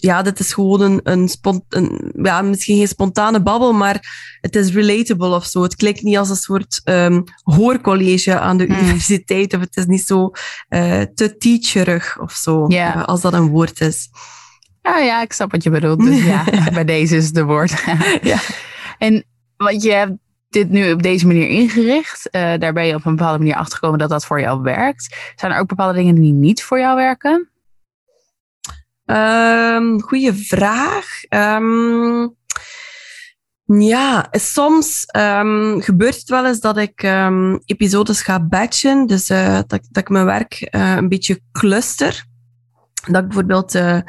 ja, 0.00 0.22
dit 0.22 0.38
is 0.38 0.52
gewoon 0.52 0.80
een, 0.80 1.00
een, 1.02 1.28
spont, 1.28 1.62
een, 1.68 2.12
ja, 2.22 2.42
misschien 2.42 2.76
geen 2.76 2.88
spontane 2.88 3.42
babbel, 3.42 3.72
maar 3.72 4.00
het 4.40 4.56
is 4.56 4.72
relatable 4.72 5.34
of 5.34 5.44
zo. 5.44 5.62
Het 5.62 5.76
klinkt 5.76 6.02
niet 6.02 6.18
als 6.18 6.30
een 6.30 6.36
soort 6.36 6.80
um, 6.84 7.24
hoorcollege 7.42 8.38
aan 8.38 8.56
de 8.56 8.66
mm. 8.66 8.74
universiteit, 8.78 9.54
of 9.54 9.60
het 9.60 9.76
is 9.76 9.86
niet 9.86 10.06
zo 10.06 10.30
uh, 10.68 11.02
te 11.14 11.36
teacherig 11.36 12.20
of 12.20 12.32
zo, 12.32 12.64
yeah. 12.66 12.96
uh, 12.96 13.04
als 13.04 13.20
dat 13.20 13.32
een 13.32 13.48
woord 13.48 13.80
is. 13.80 14.08
Ja, 14.82 14.98
ja, 14.98 15.22
ik 15.22 15.32
snap 15.32 15.50
wat 15.50 15.62
je 15.62 15.70
bedoelt. 15.70 16.00
Dus 16.00 16.24
ja, 16.24 16.44
bij 16.72 16.84
deze 16.84 17.16
is 17.16 17.24
het 17.24 17.34
de 17.34 17.44
woord. 17.44 17.84
ja. 18.22 18.38
En 18.98 19.24
wat 19.56 19.82
je 19.82 19.92
hebt 19.92 20.12
dit 20.48 20.70
nu 20.70 20.92
op 20.92 21.02
deze 21.02 21.26
manier 21.26 21.48
ingericht. 21.48 22.28
Uh, 22.32 22.54
daar 22.58 22.72
ben 22.72 22.86
je 22.86 22.94
op 22.94 23.04
een 23.04 23.16
bepaalde 23.16 23.38
manier 23.38 23.54
achtergekomen 23.54 23.98
dat 23.98 24.08
dat 24.08 24.26
voor 24.26 24.40
jou 24.40 24.62
werkt. 24.62 25.32
Zijn 25.36 25.52
er 25.52 25.58
ook 25.58 25.68
bepaalde 25.68 25.98
dingen 25.98 26.14
die 26.14 26.32
niet 26.32 26.62
voor 26.62 26.78
jou 26.78 26.96
werken? 26.96 27.50
Um, 29.10 30.02
goeie 30.02 30.32
vraag. 30.32 31.06
Um, 31.28 32.36
ja, 33.64 34.28
soms 34.30 35.04
um, 35.16 35.80
gebeurt 35.82 36.14
het 36.14 36.28
wel 36.28 36.46
eens 36.46 36.60
dat 36.60 36.76
ik 36.76 37.02
episodes 37.64 38.22
ga 38.22 38.40
batchen. 38.40 39.06
Dus 39.06 39.30
uh, 39.30 39.54
dat, 39.54 39.68
dat 39.68 39.96
ik 39.96 40.08
mijn 40.08 40.24
werk 40.24 40.68
uh, 40.70 40.94
een 40.96 41.08
beetje 41.08 41.40
cluster. 41.52 42.24
Dat 43.06 43.22
ik 43.22 43.28
bijvoorbeeld 43.28 43.74
uh, 43.74 44.00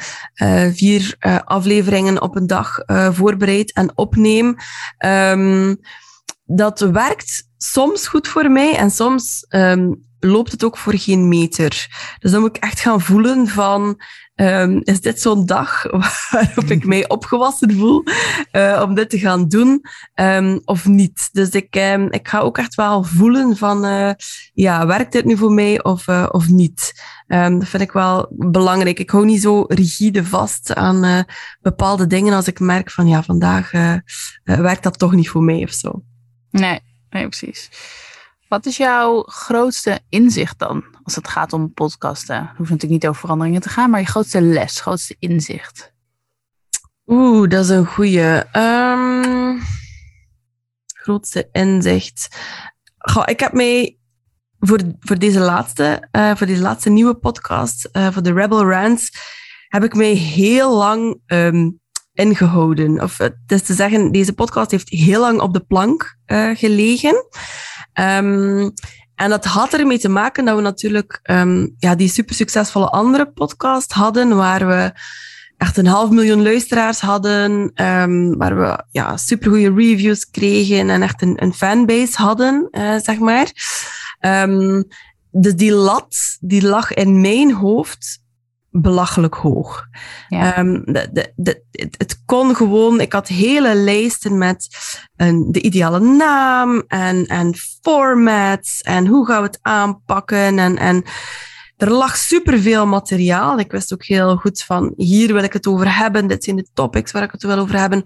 vier 0.74 1.16
afleveringen 1.44 2.22
op 2.22 2.36
een 2.36 2.48
dag 2.48 2.78
voorbereid 3.12 3.74
en 3.74 3.98
opneem. 3.98 4.56
Dat 6.46 6.80
werkt 6.80 7.48
soms 7.58 8.08
goed 8.08 8.28
voor 8.28 8.52
mij 8.52 8.76
en 8.76 8.92
soms 8.92 9.46
loopt 10.20 10.52
het 10.52 10.64
ook 10.64 10.78
voor 10.78 10.98
geen 10.98 11.28
meter. 11.28 11.88
Dus 12.20 12.32
dan 12.32 12.42
moet 12.42 12.56
ik 12.56 12.64
echt 12.64 12.80
gaan 12.80 13.02
voelen 13.02 13.48
van 13.48 14.02
Um, 14.42 14.82
is 14.84 15.02
dit 15.02 15.22
zo'n 15.22 15.46
dag 15.46 15.84
waarop 16.32 16.64
ik 16.64 16.86
mij 16.86 17.10
opgewassen 17.10 17.74
voel 17.74 18.04
uh, 18.52 18.82
om 18.86 18.96
dit 18.96 19.10
te 19.10 19.20
gaan 19.20 19.48
doen 19.48 19.82
um, 20.16 20.62
of 20.66 20.86
niet? 20.86 21.30
Dus 21.32 21.50
ik, 21.50 21.76
um, 21.76 22.12
ik 22.12 22.28
ga 22.28 22.40
ook 22.40 22.58
echt 22.58 22.76
wel 22.76 23.04
voelen 23.04 23.58
van, 23.58 23.86
uh, 23.86 24.12
ja, 24.54 24.86
werkt 24.86 25.12
dit 25.12 25.26
nu 25.26 25.38
voor 25.38 25.52
mij 25.52 25.84
of, 25.84 26.08
uh, 26.08 26.28
of 26.32 26.48
niet? 26.48 26.94
dat 27.28 27.68
vind 27.68 27.84
ik 27.84 27.92
wel 27.92 28.28
belangrijk. 28.30 29.00
Ik 29.00 29.10
hou 29.10 29.26
niet 29.26 29.42
zo 29.42 29.66
rigide 29.68 30.26
vast 30.26 30.76
aan 30.76 31.26
bepaalde 31.62 32.08
dingen 32.08 32.34
als 32.34 32.48
ik 32.48 32.60
merk 32.60 32.92
van, 32.92 33.08
ja, 33.08 33.24
vandaag 33.24 33.72
werkt 34.44 34.84
dat 34.84 35.00
toch 35.00 35.14
niet 35.14 35.30
voor 35.30 35.44
mij 35.44 35.64
of 35.64 35.72
zo. 35.72 36.04
Nee, 36.52 36.80
nee, 37.10 37.28
precies. 37.28 37.70
Wat 38.50 38.66
is 38.66 38.78
jouw 38.78 39.24
grootste 39.24 40.00
inzicht 40.10 40.60
dan 40.60 40.84
als 41.04 41.16
het 41.16 41.28
gaat 41.28 41.54
om 41.54 41.74
podcasten? 41.74 42.36
Het 42.36 42.58
hoeft 42.58 42.70
natuurlijk 42.70 43.02
niet 43.02 43.08
over 43.08 43.22
veranderingen 43.22 43.62
te 43.62 43.70
gaan, 43.70 43.90
maar 43.90 44.00
je 44.00 44.06
grootste 44.06 44.42
les, 44.42 44.82
grootste 44.82 45.16
inzicht. 45.20 45.94
Oeh, 47.06 47.50
dat 47.50 47.64
is 47.64 47.70
een 47.70 47.86
goeie. 47.86 48.58
Um, 48.58 49.62
grootste 50.94 51.50
inzicht. 51.52 52.38
Goh, 52.98 53.24
ik 53.26 53.40
heb 53.40 53.54
mij 53.54 53.98
voor, 54.60 54.80
voor, 55.00 55.18
deze 55.18 55.40
laatste, 55.40 56.08
uh, 56.12 56.36
voor 56.36 56.48
deze 56.48 56.62
laatste 56.62 56.90
nieuwe 56.90 57.16
podcast, 57.16 57.90
uh, 57.92 58.12
voor 58.12 58.24
de 58.24 58.34
Rebel 58.34 58.70
Rants, 58.70 59.12
heb 59.68 59.84
ik 59.84 59.96
mij 59.96 60.14
heel 60.14 60.78
lang 60.78 61.22
um, 61.26 61.80
ingehouden. 62.14 63.02
Of 63.02 63.18
het 63.18 63.38
is 63.48 63.62
te 63.62 63.74
zeggen, 63.74 64.12
deze 64.12 64.34
podcast 64.34 64.72
heeft 64.72 64.90
heel 64.90 65.22
lang 65.22 65.40
op 65.40 65.54
de 65.54 65.66
plank 65.66 66.18
gelegen. 66.54 67.26
Um, 68.00 68.74
en 69.16 69.30
dat 69.30 69.46
had 69.46 69.74
ermee 69.74 70.00
te 70.00 70.10
maken 70.10 70.46
dat 70.46 70.56
we 70.56 70.62
natuurlijk 70.62 71.20
um, 71.24 71.76
ja, 71.78 71.96
die 71.96 72.10
super 72.10 72.36
succesvolle 72.36 72.90
andere 72.90 73.32
podcast 73.32 73.92
hadden, 73.92 74.36
waar 74.36 74.68
we 74.68 74.92
echt 75.58 75.78
een 75.78 75.88
half 75.88 76.10
miljoen 76.10 76.44
luisteraars 76.44 77.00
hadden, 77.00 77.72
um, 77.76 78.38
waar 78.38 78.58
we 78.58 78.84
ja, 78.92 79.18
supergoeie 79.18 79.74
reviews 79.74 80.30
kregen 80.30 80.90
en 80.90 81.02
echt 81.02 81.22
een, 81.22 81.44
een 81.44 81.54
fanbase 81.54 82.22
hadden, 82.22 82.68
uh, 82.72 82.96
zeg 82.98 83.20
maar. 83.20 83.52
Dus 85.32 85.56
die 85.56 85.72
lat, 85.72 86.38
die 86.40 86.68
lag 86.68 86.94
in 86.94 87.22
mijn 87.22 87.54
hoofd 87.54 88.20
belachelijk 88.72 89.34
hoog. 89.34 89.88
Ja. 90.28 90.58
Um, 90.60 90.82
de, 90.86 91.10
de, 91.12 91.34
de, 91.36 91.64
het, 91.72 91.96
het, 91.98 92.22
kon 92.26 92.56
gewoon, 92.56 93.02
ik 93.02 93.14
had 93.14 93.28
hele 93.28 93.76
lijsten 93.76 94.38
met 94.38 94.68
een, 95.16 95.52
de 95.52 95.62
ideale 95.62 96.00
naam 96.00 96.84
en, 96.88 97.26
en 97.26 97.56
formats 97.82 98.82
en 98.82 99.08
hoe 99.08 99.26
gaan 99.26 99.42
we 99.42 99.48
het 99.48 99.60
aanpakken 99.62 100.60
en, 100.60 100.78
en 100.78 101.04
er 101.80 101.92
lag 101.92 102.18
superveel 102.18 102.88
materiaal. 102.88 103.60
Ik 103.60 103.72
wist 103.72 103.94
ook 103.94 104.06
heel 104.06 104.36
goed 104.36 104.64
van 104.64 104.94
hier 104.98 105.34
wil 105.34 105.44
ik 105.44 105.54
het 105.54 105.68
over 105.68 105.98
hebben, 105.98 106.28
dit 106.28 106.44
zijn 106.44 106.56
de 106.56 106.68
topics 106.74 107.12
waar 107.12 107.24
ik 107.24 107.32
het 107.32 107.44
wil 107.44 107.58
over 107.58 107.80
hebben. 107.80 108.04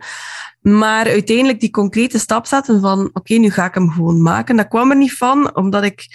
Maar 0.61 1.05
uiteindelijk 1.05 1.59
die 1.59 1.69
concrete 1.69 2.19
stap 2.19 2.45
zetten 2.45 2.81
van 2.81 3.09
oké, 3.13 3.33
nu 3.33 3.49
ga 3.49 3.65
ik 3.65 3.73
hem 3.73 3.91
gewoon 3.91 4.21
maken. 4.21 4.55
Dat 4.55 4.67
kwam 4.67 4.89
er 4.89 4.97
niet 4.97 5.17
van, 5.17 5.55
omdat 5.55 5.83
ik, 5.83 6.05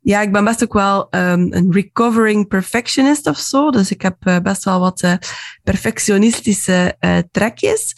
ja, 0.00 0.20
ik 0.20 0.32
ben 0.32 0.44
best 0.44 0.62
ook 0.62 0.72
wel 0.72 1.06
um, 1.10 1.52
een 1.52 1.72
recovering 1.72 2.48
perfectionist 2.48 3.26
of 3.26 3.38
zo. 3.38 3.70
Dus 3.70 3.90
ik 3.90 4.02
heb 4.02 4.16
uh, 4.24 4.38
best 4.38 4.64
wel 4.64 4.80
wat 4.80 5.02
uh, 5.02 5.14
perfectionistische 5.62 6.96
uh, 7.00 7.18
trekjes. 7.30 7.94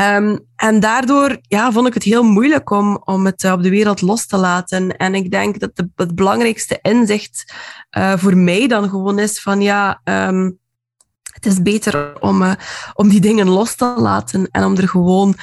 Um, 0.00 0.38
en 0.56 0.80
daardoor 0.80 1.38
ja, 1.42 1.72
vond 1.72 1.86
ik 1.86 1.94
het 1.94 2.02
heel 2.02 2.22
moeilijk 2.22 2.70
om, 2.70 3.02
om 3.04 3.26
het 3.26 3.44
op 3.44 3.62
de 3.62 3.70
wereld 3.70 4.00
los 4.00 4.26
te 4.26 4.36
laten. 4.36 4.96
En 4.96 5.14
ik 5.14 5.30
denk 5.30 5.58
dat 5.58 5.70
het 5.94 6.14
belangrijkste 6.14 6.78
inzicht 6.82 7.54
voor 8.16 8.36
mij 8.36 8.68
dan 8.68 8.88
gewoon 8.88 9.18
is 9.18 9.40
van 9.40 9.60
ja, 9.60 10.00
um, 10.04 10.58
het 11.32 11.46
is 11.46 11.62
beter 11.62 12.20
om, 12.20 12.42
uh, 12.42 12.52
om 12.94 13.08
die 13.08 13.20
dingen 13.20 13.48
los 13.48 13.74
te 13.74 13.94
laten 13.96 14.48
en 14.50 14.64
om 14.64 14.76
er 14.76 14.88
gewoon 14.88 15.34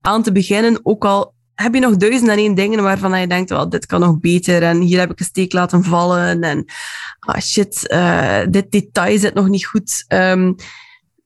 aan 0.00 0.22
te 0.22 0.32
beginnen. 0.32 0.80
Ook 0.82 1.04
al 1.04 1.34
heb 1.54 1.74
je 1.74 1.80
nog 1.80 1.96
duizend 1.96 2.30
en 2.30 2.38
één 2.38 2.54
dingen 2.54 2.82
waarvan 2.82 3.20
je 3.20 3.26
denkt, 3.26 3.50
well, 3.50 3.68
dit 3.68 3.86
kan 3.86 4.00
nog 4.00 4.18
beter 4.18 4.62
en 4.62 4.80
hier 4.80 4.98
heb 4.98 5.10
ik 5.10 5.20
een 5.20 5.24
steek 5.24 5.52
laten 5.52 5.84
vallen 5.84 6.42
en 6.42 6.64
ah 7.18 7.40
shit, 7.40 7.96
dit 8.50 8.70
detail 8.70 9.18
zit 9.18 9.34
nog 9.34 9.48
niet 9.48 9.66
goed. 9.66 10.04
Um, 10.08 10.56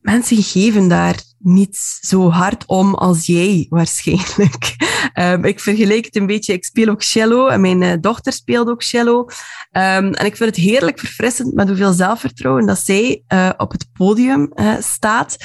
mensen 0.02 0.42
geven 0.42 0.88
daar 0.88 1.22
niet 1.38 1.76
zo 2.00 2.30
hard 2.30 2.66
om 2.66 2.94
als 2.94 3.26
jij 3.26 3.66
waarschijnlijk. 3.68 4.76
Um, 5.18 5.44
ik 5.52 5.60
vergelijk 5.60 6.04
het 6.04 6.16
een 6.16 6.26
beetje, 6.26 6.52
ik 6.52 6.64
speel 6.64 6.88
ook 6.88 7.02
cello 7.02 7.48
en 7.48 7.60
mijn 7.60 7.82
uh, 7.82 7.92
dochter 8.00 8.32
speelt 8.32 8.68
ook 8.68 8.82
cello. 8.82 9.18
Um, 9.20 9.28
en 10.12 10.26
ik 10.26 10.36
vind 10.36 10.56
het 10.56 10.64
heerlijk 10.64 10.98
verfrissend 10.98 11.54
met 11.54 11.68
hoeveel 11.68 11.92
zelfvertrouwen 11.92 12.66
dat 12.66 12.78
zij 12.78 13.22
uh, 13.28 13.50
op 13.56 13.72
het 13.72 13.86
podium 13.92 14.52
uh, 14.54 14.74
staat. 14.80 15.36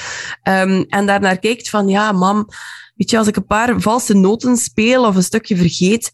Um, 0.42 0.84
en 0.88 1.06
daarnaar 1.06 1.38
kijkt 1.38 1.70
van, 1.70 1.88
ja 1.88 2.12
mam, 2.12 2.48
weet 2.94 3.10
je, 3.10 3.18
als 3.18 3.26
ik 3.26 3.36
een 3.36 3.46
paar 3.46 3.80
valse 3.80 4.14
noten 4.14 4.56
speel 4.56 5.06
of 5.06 5.16
een 5.16 5.22
stukje 5.22 5.56
vergeet, 5.56 6.10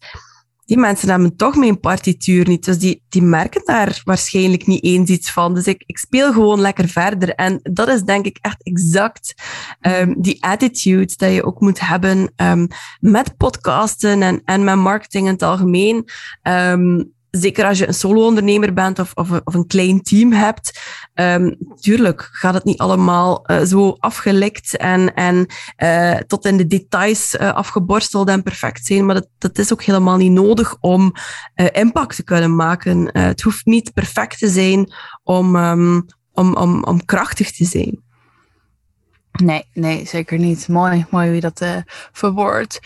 die 0.65 0.77
mensen 0.77 1.09
hebben 1.09 1.35
toch 1.35 1.55
mijn 1.55 1.79
partituur 1.79 2.47
niet. 2.47 2.65
Dus 2.65 2.77
die, 2.77 3.03
die 3.09 3.21
merken 3.21 3.61
daar 3.65 4.01
waarschijnlijk 4.03 4.67
niet 4.67 4.83
eens 4.83 5.09
iets 5.09 5.31
van. 5.31 5.53
Dus 5.53 5.67
ik, 5.67 5.83
ik 5.85 5.97
speel 5.97 6.33
gewoon 6.33 6.61
lekker 6.61 6.87
verder. 6.87 7.35
En 7.35 7.59
dat 7.63 7.87
is 7.87 8.01
denk 8.01 8.25
ik 8.25 8.37
echt 8.41 8.63
exact 8.63 9.33
um, 9.81 10.21
die 10.21 10.43
attitude 10.43 11.13
dat 11.15 11.33
je 11.33 11.45
ook 11.45 11.59
moet 11.59 11.79
hebben 11.79 12.33
um, 12.35 12.67
met 12.99 13.37
podcasten 13.37 14.21
en, 14.21 14.41
en 14.45 14.63
met 14.63 14.75
marketing 14.75 15.25
in 15.25 15.33
het 15.33 15.43
algemeen. 15.43 16.09
Um, 16.43 17.13
zeker 17.37 17.65
als 17.65 17.77
je 17.77 17.87
een 17.87 17.93
solo-ondernemer 17.93 18.73
bent 18.73 18.99
of, 18.99 19.11
of, 19.13 19.31
of, 19.43 19.53
een 19.53 19.67
klein 19.67 20.01
team 20.01 20.31
hebt, 20.31 20.81
um, 21.13 21.57
tuurlijk 21.79 22.29
gaat 22.31 22.53
het 22.53 22.63
niet 22.63 22.77
allemaal 22.77 23.51
uh, 23.51 23.61
zo 23.61 23.95
afgelekt 23.99 24.77
en, 24.77 25.13
en 25.13 25.45
uh, 25.83 26.17
tot 26.17 26.45
in 26.45 26.57
de 26.57 26.67
details 26.67 27.35
uh, 27.35 27.53
afgeborsteld 27.53 28.29
en 28.29 28.43
perfect 28.43 28.85
zijn. 28.85 29.05
Maar 29.05 29.15
dat, 29.15 29.27
dat 29.37 29.57
is 29.57 29.73
ook 29.73 29.83
helemaal 29.83 30.17
niet 30.17 30.31
nodig 30.31 30.75
om 30.79 31.13
impact 31.71 32.15
te 32.15 32.23
kunnen 32.23 32.55
maken. 32.55 33.09
het 33.17 33.41
hoeft 33.41 33.65
niet 33.65 33.93
perfect 33.93 34.39
te 34.39 34.47
zijn 34.47 34.93
om, 35.23 35.55
um, 35.55 36.05
om, 36.31 36.55
om, 36.55 36.83
om 36.83 37.05
krachtig 37.05 37.51
te 37.51 37.65
zijn. 37.65 38.03
Nee, 39.31 39.65
nee, 39.73 40.05
zeker 40.05 40.37
niet. 40.37 40.67
Mooi, 40.67 41.05
mooi 41.09 41.25
hoe 41.25 41.35
je 41.35 41.41
dat 41.41 41.65
verwoordt. 42.11 42.79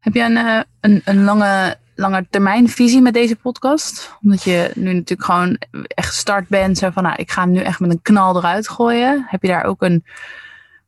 Heb 0.00 0.14
je 0.14 0.22
een, 0.22 0.66
een, 0.80 1.00
een 1.04 1.24
lange 1.24 1.78
lange 2.00 2.26
termijn 2.30 2.68
visie 2.68 3.00
met 3.00 3.14
deze 3.14 3.36
podcast? 3.36 4.16
Omdat 4.22 4.42
je 4.42 4.70
nu 4.74 4.92
natuurlijk 4.92 5.24
gewoon 5.24 5.56
echt 5.84 6.08
gestart 6.08 6.48
bent. 6.48 6.78
Zo 6.78 6.90
van, 6.90 7.02
nou, 7.02 7.14
ik 7.16 7.30
ga 7.30 7.42
hem 7.42 7.50
nu 7.50 7.60
echt 7.60 7.80
met 7.80 7.90
een 7.90 8.02
knal 8.02 8.36
eruit 8.36 8.68
gooien. 8.68 9.24
Heb 9.28 9.42
je 9.42 9.48
daar 9.48 9.64
ook 9.64 9.82
een, 9.82 10.04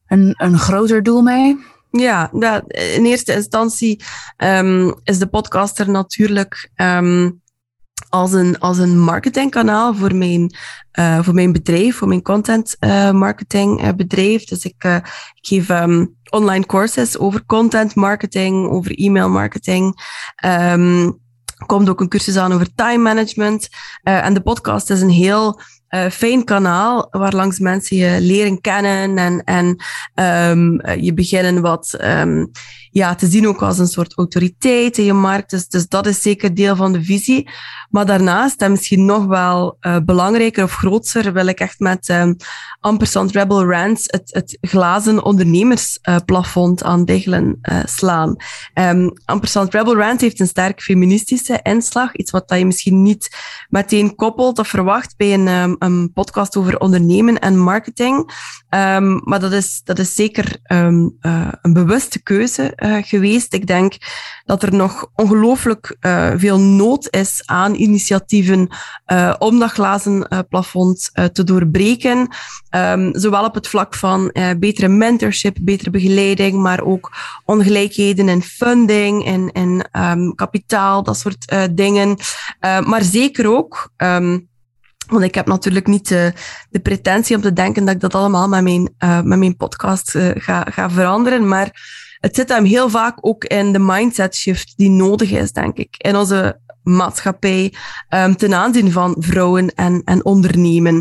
een, 0.06 0.34
een 0.36 0.58
groter 0.58 1.02
doel 1.02 1.22
mee? 1.22 1.58
Ja, 1.90 2.30
dat, 2.32 2.72
in 2.72 3.04
eerste 3.04 3.34
instantie 3.34 4.04
um, 4.36 4.94
is 5.04 5.18
de 5.18 5.26
podcast 5.26 5.78
er 5.78 5.90
natuurlijk 5.90 6.70
um, 6.76 7.41
als, 8.08 8.32
een, 8.32 8.58
als 8.58 8.78
een 8.78 9.00
marketingkanaal 9.00 9.94
voor 9.94 10.14
mijn, 10.14 10.54
uh, 10.98 11.22
voor 11.22 11.34
mijn 11.34 11.52
bedrijf, 11.52 11.96
voor 11.96 12.08
mijn 12.08 12.22
content 12.22 12.76
uh, 12.80 13.10
marketing 13.10 13.82
uh, 13.82 13.88
bedrijf. 13.96 14.44
Dus 14.44 14.64
ik, 14.64 14.84
ik 15.34 15.46
geef 15.46 15.68
um, 15.68 16.16
online 16.30 16.66
courses 16.66 17.18
over 17.18 17.46
content 17.46 17.94
marketing, 17.94 18.68
over 18.68 18.94
e-mail 18.94 19.28
marketing. 19.28 19.94
Um, 20.46 21.20
komt 21.66 21.88
ook 21.88 22.00
een 22.00 22.08
cursus 22.08 22.36
aan 22.36 22.52
over 22.52 22.74
time 22.74 23.02
management. 23.02 23.68
En 24.02 24.34
de 24.34 24.40
podcast 24.40 24.90
is 24.90 25.00
een 25.00 25.10
heel 25.10 25.60
fijn 26.10 26.44
kanaal 26.44 27.08
waar 27.10 27.34
langs 27.34 27.58
mensen 27.58 27.96
je 27.96 28.20
leren 28.20 28.60
kennen 28.60 29.18
en, 29.18 29.44
en 29.44 29.76
um, 30.50 30.86
je 31.00 31.14
beginnen 31.14 31.62
wat 31.62 31.96
ja, 32.92 33.14
te 33.14 33.26
zien 33.26 33.48
ook 33.48 33.62
als 33.62 33.78
een 33.78 33.86
soort 33.86 34.14
autoriteit 34.14 34.98
in 34.98 35.04
je 35.04 35.12
markt. 35.12 35.50
Dus, 35.50 35.68
dus 35.68 35.88
dat 35.88 36.06
is 36.06 36.22
zeker 36.22 36.54
deel 36.54 36.76
van 36.76 36.92
de 36.92 37.04
visie. 37.04 37.50
Maar 37.90 38.06
daarnaast, 38.06 38.62
en 38.62 38.70
misschien 38.70 39.04
nog 39.04 39.26
wel 39.26 39.76
uh, 39.80 39.96
belangrijker 40.04 40.64
of 40.64 40.72
groter, 40.72 41.32
wil 41.32 41.46
ik 41.46 41.60
echt 41.60 41.78
met 41.78 42.08
um, 42.08 42.36
Ampersand 42.80 43.32
Rebel 43.32 43.64
Rants 43.64 44.04
het, 44.06 44.30
het 44.32 44.58
glazen 44.60 45.24
ondernemersplafond 45.24 46.82
aan 46.82 47.04
diggelen 47.04 47.58
uh, 47.62 47.80
slaan. 47.84 48.36
Um, 48.74 49.12
Ampersand 49.24 49.74
Rebel 49.74 49.96
Rants 49.96 50.22
heeft 50.22 50.40
een 50.40 50.46
sterk 50.46 50.82
feministische 50.82 51.60
inslag. 51.62 52.14
Iets 52.14 52.30
wat 52.30 52.48
dat 52.48 52.58
je 52.58 52.66
misschien 52.66 53.02
niet 53.02 53.36
meteen 53.68 54.14
koppelt 54.14 54.58
of 54.58 54.68
verwacht 54.68 55.16
bij 55.16 55.34
een, 55.34 55.48
um, 55.48 55.76
een 55.78 56.12
podcast 56.12 56.56
over 56.56 56.78
ondernemen 56.78 57.38
en 57.38 57.58
marketing. 57.58 58.30
Maar 59.24 59.40
dat 59.40 59.52
is, 59.52 59.80
dat 59.84 59.98
is 59.98 60.14
zeker 60.14 60.56
uh, 60.72 60.86
een 61.62 61.72
bewuste 61.72 62.22
keuze 62.22 62.72
uh, 62.82 62.96
geweest. 63.00 63.54
Ik 63.54 63.66
denk 63.66 63.96
dat 64.44 64.62
er 64.62 64.74
nog 64.74 65.10
ongelooflijk 65.14 65.96
uh, 66.00 66.32
veel 66.36 66.60
nood 66.60 67.14
is 67.14 67.42
aan 67.44 67.74
initiatieven 67.74 68.68
uh, 69.12 69.34
om 69.38 69.58
dat 69.58 69.70
glazen 69.70 70.46
plafond 70.48 71.10
te 71.32 71.44
doorbreken. 71.44 72.28
Um, 72.70 73.18
zowel 73.18 73.44
op 73.44 73.54
het 73.54 73.68
vlak 73.68 73.94
van 73.94 74.34
betere 74.58 74.88
mentorship, 74.88 75.56
betere 75.60 75.90
begeleiding, 75.90 76.62
maar 76.62 76.82
ook 76.82 77.12
ongelijkheden 77.44 78.28
in 78.28 78.42
funding 78.42 79.24
en 79.24 79.52
in 79.52 79.84
um, 79.92 80.34
kapitaal, 80.34 81.02
dat 81.02 81.16
soort 81.16 81.54
dingen. 81.70 82.16
maar 82.60 83.02
zeker 83.02 83.50
ook. 83.56 83.92
Um, 83.96 84.50
want 85.06 85.24
ik 85.24 85.34
heb 85.34 85.46
natuurlijk 85.46 85.86
niet 85.86 86.08
de, 86.08 86.32
de, 86.70 86.80
pretentie 86.80 87.36
om 87.36 87.42
te 87.42 87.52
denken 87.52 87.84
dat 87.84 87.94
ik 87.94 88.00
dat 88.00 88.14
allemaal 88.14 88.48
met 88.48 88.62
mijn, 88.62 88.94
met 88.98 89.38
mijn 89.38 89.56
podcast 89.56 90.18
ga, 90.34 90.66
ga 90.70 90.90
veranderen. 90.90 91.48
Maar 91.48 91.70
het 92.22 92.34
zit 92.34 92.48
hem 92.48 92.64
heel 92.64 92.90
vaak 92.90 93.18
ook 93.20 93.44
in 93.44 93.72
de 93.72 93.78
mindset 93.78 94.36
shift 94.36 94.72
die 94.76 94.90
nodig 94.90 95.30
is, 95.30 95.52
denk 95.52 95.76
ik. 95.76 95.94
In 95.96 96.16
onze 96.16 96.60
maatschappij 96.82 97.72
um, 98.10 98.36
ten 98.36 98.54
aanzien 98.54 98.92
van 98.92 99.16
vrouwen 99.18 99.74
en, 99.74 100.02
en 100.04 100.24
ondernemen. 100.24 100.94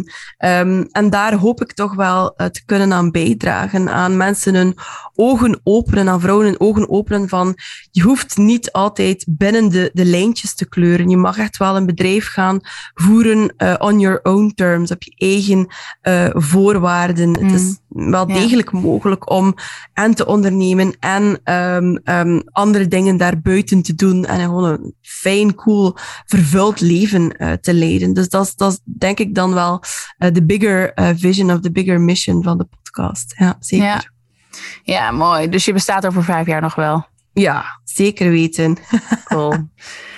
Um, 0.46 0.88
en 0.92 1.10
daar 1.10 1.34
hoop 1.34 1.62
ik 1.62 1.74
toch 1.74 1.96
wel 1.96 2.34
te 2.36 2.62
kunnen 2.66 2.94
aan 2.94 3.12
bijdragen, 3.12 3.90
aan 3.90 4.18
mensen 4.18 4.56
hun 4.56 4.78
ogen 5.16 5.60
openen, 5.64 6.10
aan 6.10 6.22
vrouwen 6.22 6.46
hun 6.46 6.60
ogen 6.60 6.90
openen 6.90 7.30
van 7.30 7.56
je 7.92 8.02
hoeft 8.02 8.38
niet 8.38 8.72
altijd 8.72 9.26
binnen 9.30 9.70
de, 9.70 9.90
de 9.94 10.06
lijntjes 10.06 10.56
te 10.56 10.70
kleuren. 10.70 11.10
Je 11.10 11.18
mag 11.18 11.38
echt 11.38 11.58
wel 11.58 11.76
een 11.76 11.86
bedrijf 11.86 12.28
gaan 12.28 12.60
voeren 12.94 13.54
uh, 13.58 13.76
on 13.78 14.00
your 14.00 14.20
own 14.24 14.52
terms, 14.56 14.92
op 14.92 15.04
je 15.04 15.14
eigen 15.18 15.68
uh, 16.04 16.30
voorwaarden. 16.34 17.30
Mm. 17.30 17.80
Wel 17.94 18.28
ja. 18.28 18.34
degelijk 18.34 18.72
mogelijk 18.72 19.30
om 19.30 19.56
en 19.94 20.16
te 20.16 20.26
ondernemen 20.26 20.96
en 21.00 21.54
um, 21.54 22.00
um, 22.04 22.42
andere 22.52 22.88
dingen 22.88 23.18
daarbuiten 23.18 23.82
te 23.82 23.96
doen 23.96 24.26
en 24.26 24.40
gewoon 24.40 24.64
een 24.64 24.96
fijn, 25.02 25.56
cool, 25.56 25.96
vervuld 26.26 26.80
leven 26.80 27.36
uh, 27.38 27.52
te 27.52 27.74
leiden. 27.74 28.14
Dus 28.14 28.30
dat 28.30 28.46
is, 28.46 28.56
dat 28.56 28.72
is 28.72 28.80
denk 28.84 29.20
ik 29.20 29.36
dan 29.36 29.54
wel 29.54 29.84
uh, 30.20 30.32
de 30.32 30.44
bigger 30.44 30.92
uh, 30.96 31.10
vision 31.16 31.52
of 31.52 31.60
the 31.60 31.72
bigger 31.72 32.02
mission 32.02 32.44
van 32.44 32.58
de 32.58 32.68
podcast. 32.82 33.34
Ja, 33.38 33.56
zeker. 33.60 33.86
Ja. 33.86 34.04
ja, 34.84 35.12
mooi. 35.12 35.50
Dus 35.50 35.66
je 35.66 35.74
bestaat 35.74 36.06
over 36.06 36.24
vijf 36.24 36.48
jaar 36.48 36.62
nog 36.62 36.76
wel? 36.76 37.06
Ja, 37.34 37.80
zeker 37.84 38.30
weten. 38.30 38.78
Cool. 39.24 39.54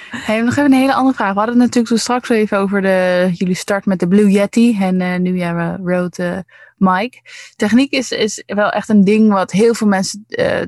Hey, 0.09 0.41
nog 0.41 0.51
even 0.51 0.65
een 0.71 0.79
hele 0.79 0.93
andere 0.93 1.15
vraag. 1.15 1.33
We 1.33 1.38
hadden 1.38 1.59
het 1.59 1.63
natuurlijk 1.63 1.93
zo 1.93 1.95
straks 1.95 2.29
even 2.29 2.57
over 2.57 2.81
de, 2.81 3.29
jullie 3.33 3.55
start 3.55 3.86
met 3.86 3.99
de 3.99 4.07
Blue 4.07 4.31
Yeti 4.31 4.77
en 4.79 4.99
uh, 4.99 5.17
nu 5.17 5.41
hebben 5.41 5.83
we 5.83 5.91
Rode 5.91 6.45
Mike. 6.84 7.22
Techniek 7.56 7.91
is, 7.91 8.12
is 8.12 8.43
wel 8.46 8.69
echt 8.69 8.89
een 8.89 9.04
ding 9.04 9.32
wat 9.32 9.52
heel 9.52 9.74
veel 9.74 9.88
mensen 9.88 10.26
uh, 10.28 10.62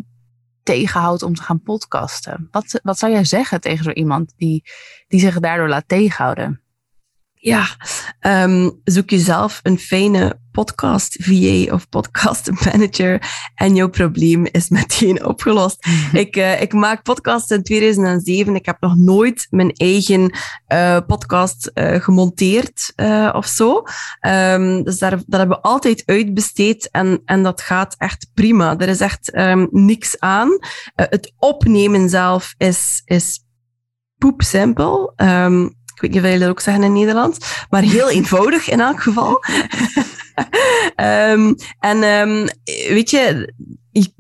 tegenhoudt 0.64 1.24
om 1.24 1.36
te 1.36 1.42
gaan 1.42 1.62
podcasten. 1.62 2.48
Wat, 2.52 2.80
wat 2.84 2.98
zou 2.98 3.12
jij 3.12 3.24
zeggen 3.24 3.62
tegen 3.62 3.84
zo 3.84 3.92
iemand 3.92 4.34
die, 4.38 4.64
die 5.08 5.20
zich 5.20 5.40
daardoor 5.40 5.70
laat 5.70 5.88
tegenhouden? 5.88 6.62
Ja, 7.46 7.66
um, 8.22 8.82
zoek 8.84 9.10
jezelf 9.10 9.60
een 9.64 9.80
fijne 9.80 10.40
podcast 10.52 11.18
VA 11.20 11.74
of 11.74 11.90
podcast 11.90 12.52
manager 12.66 13.32
en 13.56 13.76
jouw 13.76 13.90
probleem 13.90 14.46
is 14.46 14.70
meteen 14.70 15.26
opgelost. 15.26 15.88
ik, 16.14 16.36
uh, 16.36 16.62
ik 16.62 16.74
maak 16.74 17.04
podcasts 17.04 17.52
in 17.52 17.64
2007. 17.64 18.56
Ik 18.56 18.66
heb 18.66 18.78
nog 18.80 18.96
nooit 18.96 19.48
mijn 19.50 19.72
eigen 19.72 20.38
uh, 20.74 20.98
podcast 21.08 21.72
uh, 21.74 22.02
gemonteerd 22.02 22.94
of 23.34 23.46
zo. 23.46 23.84
Um, 24.28 24.84
dus 24.84 25.00
daar, 25.00 25.10
dat 25.10 25.40
hebben 25.40 25.58
we 25.58 25.62
altijd 25.64 26.04
uitbesteed 26.06 26.90
en, 26.92 27.22
en 27.26 27.44
dat 27.44 27.62
gaat 27.62 27.96
echt 27.98 28.30
prima. 28.34 28.78
Er 28.78 28.90
is 28.90 29.00
echt 29.00 29.38
um, 29.38 29.68
niks 29.72 30.20
aan. 30.20 30.60
het 30.96 31.34
opnemen 31.38 32.10
zelf 32.10 32.54
is, 32.58 33.02
is 33.06 33.44
poepsimpel. 34.18 35.14
Um, 35.16 35.84
ik 35.96 36.02
weet 36.02 36.12
niet 36.12 36.20
of 36.20 36.26
jullie 36.26 36.40
dat 36.40 36.50
ook 36.50 36.60
zeggen 36.60 36.84
in 36.84 36.94
Nederland, 36.94 37.38
maar 37.70 37.82
heel 37.82 38.10
eenvoudig 38.18 38.70
in 38.70 38.80
elk 38.80 39.02
geval. 39.02 39.44
um, 40.96 41.56
en 41.80 42.04
um, 42.04 42.48
weet 42.88 43.10
je, 43.10 43.54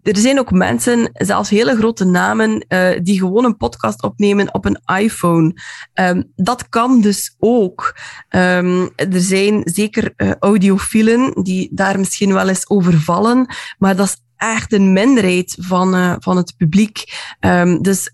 er 0.01 0.17
zijn 0.17 0.39
ook 0.39 0.51
mensen, 0.51 1.09
zelfs 1.13 1.49
hele 1.49 1.75
grote 1.75 2.05
namen, 2.05 2.65
uh, 2.67 2.89
die 3.03 3.19
gewoon 3.19 3.45
een 3.45 3.57
podcast 3.57 4.03
opnemen 4.03 4.53
op 4.53 4.65
een 4.65 4.79
iPhone. 4.99 5.53
Um, 5.93 6.31
dat 6.35 6.69
kan 6.69 7.01
dus 7.01 7.35
ook. 7.39 7.97
Um, 8.29 8.89
er 8.95 9.21
zijn 9.21 9.61
zeker 9.63 10.13
uh, 10.17 10.31
audiofielen 10.39 11.43
die 11.43 11.69
daar 11.71 11.99
misschien 11.99 12.33
wel 12.33 12.47
eens 12.47 12.69
over 12.69 12.99
vallen, 12.99 13.53
maar 13.77 13.95
dat 13.95 14.05
is 14.07 14.17
echt 14.37 14.73
een 14.73 14.93
minderheid 14.93 15.55
van, 15.59 15.95
uh, 15.95 16.15
van 16.19 16.37
het 16.37 16.53
publiek. 16.57 17.03
Um, 17.39 17.81
dus 17.81 18.11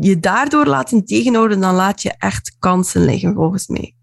je 0.00 0.18
daardoor 0.20 0.66
laten 0.66 1.04
tegenhouden, 1.04 1.60
dan 1.60 1.74
laat 1.74 2.02
je 2.02 2.14
echt 2.18 2.56
kansen 2.58 3.04
liggen, 3.04 3.34
volgens 3.34 3.66
mij. 3.66 3.94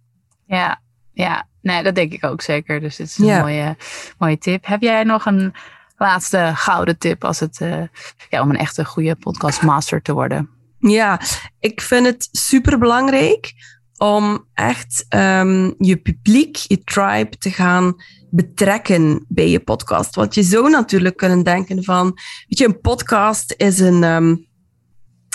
Ja, 0.46 0.82
ja. 1.14 1.48
Nee, 1.62 1.84
dat 1.84 1.96
denk 1.96 2.14
ik 2.14 2.24
ook 2.24 2.42
zeker. 2.42 2.80
Dus 2.80 2.98
het 2.98 3.08
is 3.08 3.18
een 3.18 3.26
ja. 3.26 3.40
mooie, 3.40 3.78
mooie 4.18 4.38
tip. 4.38 4.66
Heb 4.66 4.82
jij 4.82 5.04
nog 5.04 5.26
een 5.26 5.54
laatste 5.98 6.52
gouden 6.56 6.98
tip 6.98 7.24
als 7.24 7.40
het, 7.40 7.60
uh, 7.60 7.84
ja, 8.30 8.42
om 8.42 8.50
een 8.50 8.58
echte 8.58 8.86
goede 8.86 9.16
podcastmaster 9.16 10.02
te 10.02 10.14
worden? 10.14 10.50
Ja, 10.80 11.22
ik 11.60 11.82
vind 11.82 12.06
het 12.06 12.30
super 12.32 12.78
belangrijk 12.78 13.54
om 13.98 14.46
echt 14.54 15.06
um, 15.10 15.76
je 15.78 15.98
publiek, 15.98 16.56
je 16.56 16.84
tribe 16.84 17.38
te 17.38 17.52
gaan 17.52 17.96
betrekken 18.30 19.26
bij 19.28 19.50
je 19.50 19.60
podcast. 19.60 20.16
Want 20.16 20.36
je 20.36 20.44
zou 20.44 20.70
natuurlijk 20.70 21.18
kunnen 21.18 21.44
denken 21.44 21.84
van, 21.84 22.06
weet 22.48 22.58
je, 22.58 22.66
een 22.66 22.80
podcast 22.80 23.54
is 23.58 23.80
een, 23.80 24.04
um, 24.04 24.49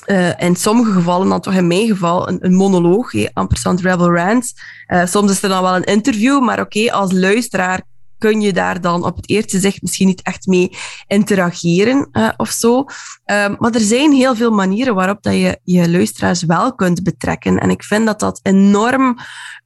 uh, 0.07 0.41
in 0.41 0.57
sommige 0.57 0.93
gevallen, 0.93 1.29
dan 1.29 1.41
toch 1.41 1.55
in 1.55 1.67
mijn 1.67 1.87
geval, 1.87 2.29
een, 2.29 2.39
een 2.41 2.55
monoloog, 2.55 3.33
ampersand 3.33 3.81
Rebel 3.81 4.15
Rants. 4.15 4.55
Uh, 4.89 5.07
soms 5.07 5.31
is 5.31 5.43
er 5.43 5.49
dan 5.49 5.63
wel 5.63 5.77
een 5.77 5.85
interview, 5.85 6.45
maar 6.45 6.61
oké, 6.61 6.93
als 6.93 7.13
luisteraar 7.13 7.83
kun 8.19 8.41
je 8.41 8.53
daar 8.53 8.81
dan 8.81 9.05
op 9.05 9.17
het 9.17 9.29
eerste 9.29 9.59
zicht 9.59 9.83
misschien 9.83 10.07
niet 10.07 10.23
echt 10.23 10.47
mee 10.47 10.71
interageren 11.07 12.09
uh, 12.13 12.29
of 12.37 12.51
zo. 12.51 12.79
Um, 12.79 13.57
maar 13.59 13.75
er 13.75 13.81
zijn 13.81 14.13
heel 14.13 14.35
veel 14.35 14.51
manieren 14.51 14.95
waarop 14.95 15.23
dat 15.23 15.35
je 15.35 15.59
je 15.65 15.91
luisteraars 15.91 16.43
wel 16.43 16.75
kunt 16.75 17.03
betrekken. 17.03 17.59
En 17.59 17.71
ik 17.71 17.85
vind 17.85 18.07
dat 18.07 18.21
dat 18.21 18.41
enorm 18.43 19.19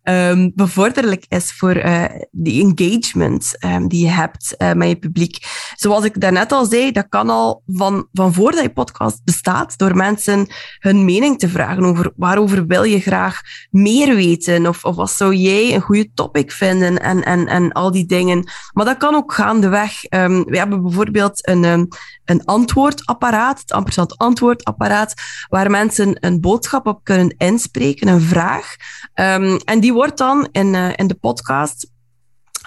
um, 0.09 0.53
bevorderlijk 0.55 1.25
is 1.29 1.53
voor 1.53 1.77
uh, 1.77 2.05
die 2.31 2.75
engagement 2.75 3.57
um, 3.65 3.89
die 3.89 4.05
je 4.05 4.11
hebt 4.11 4.55
uh, 4.59 4.73
met 4.73 4.89
je 4.89 4.97
publiek. 4.97 5.39
Zoals 5.75 6.05
ik 6.05 6.21
daarnet 6.21 6.53
al 6.53 6.65
zei, 6.65 6.93
dat 6.93 7.07
kan 7.09 7.31
al 7.31 7.63
van, 7.67 8.09
van 8.13 8.35
voordat 8.35 8.63
je 8.63 8.73
podcast 8.73 9.25
bestaat, 9.25 9.79
door 9.79 9.97
mensen 9.97 10.47
hun 10.79 11.05
mening 11.05 11.39
te 11.39 11.49
vragen 11.49 11.85
over 11.85 12.13
waarover 12.17 12.67
wil 12.67 12.83
je 12.83 13.01
graag 13.01 13.41
meer 13.71 14.15
weten, 14.15 14.67
of, 14.67 14.85
of 14.85 14.97
wat 14.97 15.11
zou 15.11 15.35
jij 15.35 15.75
een 15.75 15.81
goede 15.81 16.11
topic 16.15 16.53
vinden 16.53 17.01
en, 17.03 17.25
en, 17.25 17.47
en 17.47 17.73
al 17.73 17.91
die 17.91 18.07
dingen. 18.07 18.51
Maar 18.73 18.85
dat 18.85 18.97
kan 18.97 19.15
ook 19.15 19.33
gaandeweg. 19.33 20.05
Um, 20.11 20.45
we 20.45 20.59
hebben 20.59 20.83
bijvoorbeeld 20.83 21.49
een, 21.49 21.89
een 22.29 22.45
antwoordapparaat, 22.45 23.61
het 23.61 23.73
ampersand 23.73 24.19
antwoordapparaat, 24.19 25.15
waar 25.49 25.71
mensen 25.71 26.27
een 26.27 26.41
boodschap 26.41 26.87
op 26.87 27.05
kunnen 27.05 27.35
inspreken, 27.37 28.09
een 28.09 28.21
vraag. 28.21 28.77
Um, 29.15 29.57
en 29.57 29.81
die 29.81 29.93
wordt 29.93 30.19
dan 30.19 30.49
in, 30.53 30.75
uh, 30.75 30.89
in 30.97 31.07
de 31.07 31.15
podcast 31.15 31.91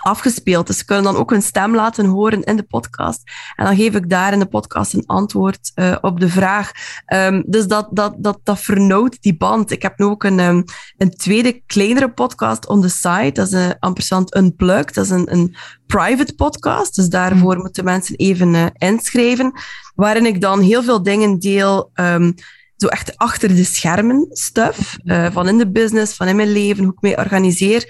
afgespeeld. 0.02 0.68
Dus 0.68 0.78
ze 0.78 0.86
kunnen 0.86 1.04
dan 1.04 1.16
ook 1.16 1.30
hun 1.30 1.42
stem 1.42 1.76
laten 1.76 2.06
horen 2.06 2.44
in 2.44 2.56
de 2.56 2.64
podcast. 2.64 3.22
En 3.56 3.66
dan 3.66 3.76
geef 3.76 3.96
ik 3.96 4.10
daar 4.10 4.34
in 4.34 4.40
de 4.40 4.46
podcast 4.46 4.94
een 4.94 5.06
antwoord 5.06 5.72
uh, 5.76 5.98
op 6.02 6.20
de 6.20 6.30
vraag. 6.30 6.72
Um, 7.14 7.44
dus 7.48 7.68
dat, 7.68 7.88
dat, 7.92 8.16
dat, 8.18 8.40
dat 8.44 8.60
vernauwt 8.60 9.22
die 9.22 9.38
band. 9.38 9.72
Ik 9.72 9.82
heb 9.82 9.98
nu 9.98 10.06
ook 10.06 10.24
een, 10.24 10.40
um, 10.40 10.64
een 10.98 11.12
tweede, 11.12 11.62
kleinere 11.66 12.12
podcast 12.12 12.68
on 12.68 12.82
the 12.82 12.90
side. 12.90 13.32
Dat 13.32 13.48
is 13.48 13.54
een 13.54 13.76
ampersand 13.80 14.36
Unplugged. 14.36 14.94
Dat 14.94 15.06
is 15.06 15.12
een, 15.12 15.34
een 15.34 15.56
private 15.88 16.36
podcast. 16.36 16.96
Dus 16.96 17.10
daarvoor 17.10 17.58
moeten 17.58 17.84
mensen 17.84 18.16
even 18.16 18.54
uh, 18.54 18.66
inschrijven. 18.74 19.52
Waarin 19.96 20.26
ik 20.26 20.42
dan 20.42 20.60
heel 20.60 20.84
veel 20.84 21.04
dingen 21.04 21.40
deel... 21.40 21.92
Um, 21.94 22.36
zo 22.82 22.88
echt 22.88 23.18
achter 23.18 23.56
de 23.56 23.64
schermen 23.64 24.28
stuff. 24.30 24.98
Uh, 25.04 25.28
van 25.32 25.48
in 25.48 25.58
de 25.58 25.72
business, 25.72 26.16
van 26.16 26.28
in 26.28 26.36
mijn 26.36 26.52
leven, 26.52 26.84
hoe 26.84 26.94
ik 26.94 27.02
mij 27.02 27.18
organiseer. 27.18 27.82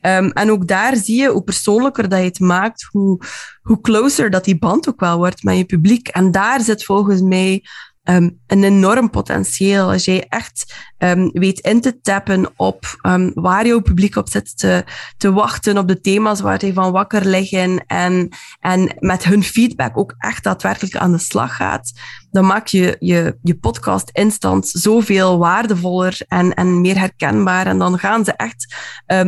Um, 0.00 0.30
en 0.30 0.50
ook 0.50 0.66
daar 0.66 0.96
zie 0.96 1.20
je 1.20 1.28
hoe 1.28 1.42
persoonlijker 1.42 2.08
dat 2.08 2.18
je 2.18 2.24
het 2.24 2.40
maakt, 2.40 2.88
hoe, 2.90 3.18
hoe 3.62 3.80
closer 3.80 4.30
dat 4.30 4.44
die 4.44 4.58
band 4.58 4.88
ook 4.88 5.00
wel 5.00 5.16
wordt 5.16 5.42
met 5.42 5.56
je 5.56 5.64
publiek. 5.64 6.08
En 6.08 6.30
daar 6.30 6.60
zit 6.60 6.84
volgens 6.84 7.20
mij 7.20 7.64
um, 8.04 8.40
een 8.46 8.64
enorm 8.64 9.10
potentieel. 9.10 9.90
Als 9.90 10.04
jij 10.04 10.26
echt 10.28 10.74
um, 10.98 11.30
weet 11.32 11.60
in 11.60 11.80
te 11.80 12.00
tappen 12.00 12.52
op 12.56 12.98
um, 13.02 13.30
waar 13.34 13.66
jouw 13.66 13.80
publiek 13.80 14.16
op 14.16 14.28
zit 14.28 14.58
te, 14.58 14.84
te 15.16 15.32
wachten, 15.32 15.78
op 15.78 15.88
de 15.88 16.00
thema's 16.00 16.40
waar 16.40 16.58
hij 16.58 16.72
van 16.72 16.92
wakker 16.92 17.26
liggen 17.26 17.86
en, 17.86 18.28
en 18.60 18.96
met 18.98 19.24
hun 19.24 19.42
feedback 19.42 19.98
ook 19.98 20.14
echt 20.18 20.44
daadwerkelijk 20.44 20.96
aan 20.96 21.12
de 21.12 21.18
slag 21.18 21.56
gaat, 21.56 21.92
dan 22.30 22.46
maak 22.46 22.66
je 22.66 22.96
je, 22.98 23.38
je 23.42 23.56
podcast 23.56 24.10
instant 24.12 24.68
zoveel 24.68 25.38
waardevoller 25.38 26.20
en, 26.28 26.54
en 26.54 26.80
meer 26.80 26.98
herkenbaar. 26.98 27.66
En 27.66 27.78
dan 27.78 27.98
gaan 27.98 28.24
ze 28.24 28.32
echt 28.32 28.76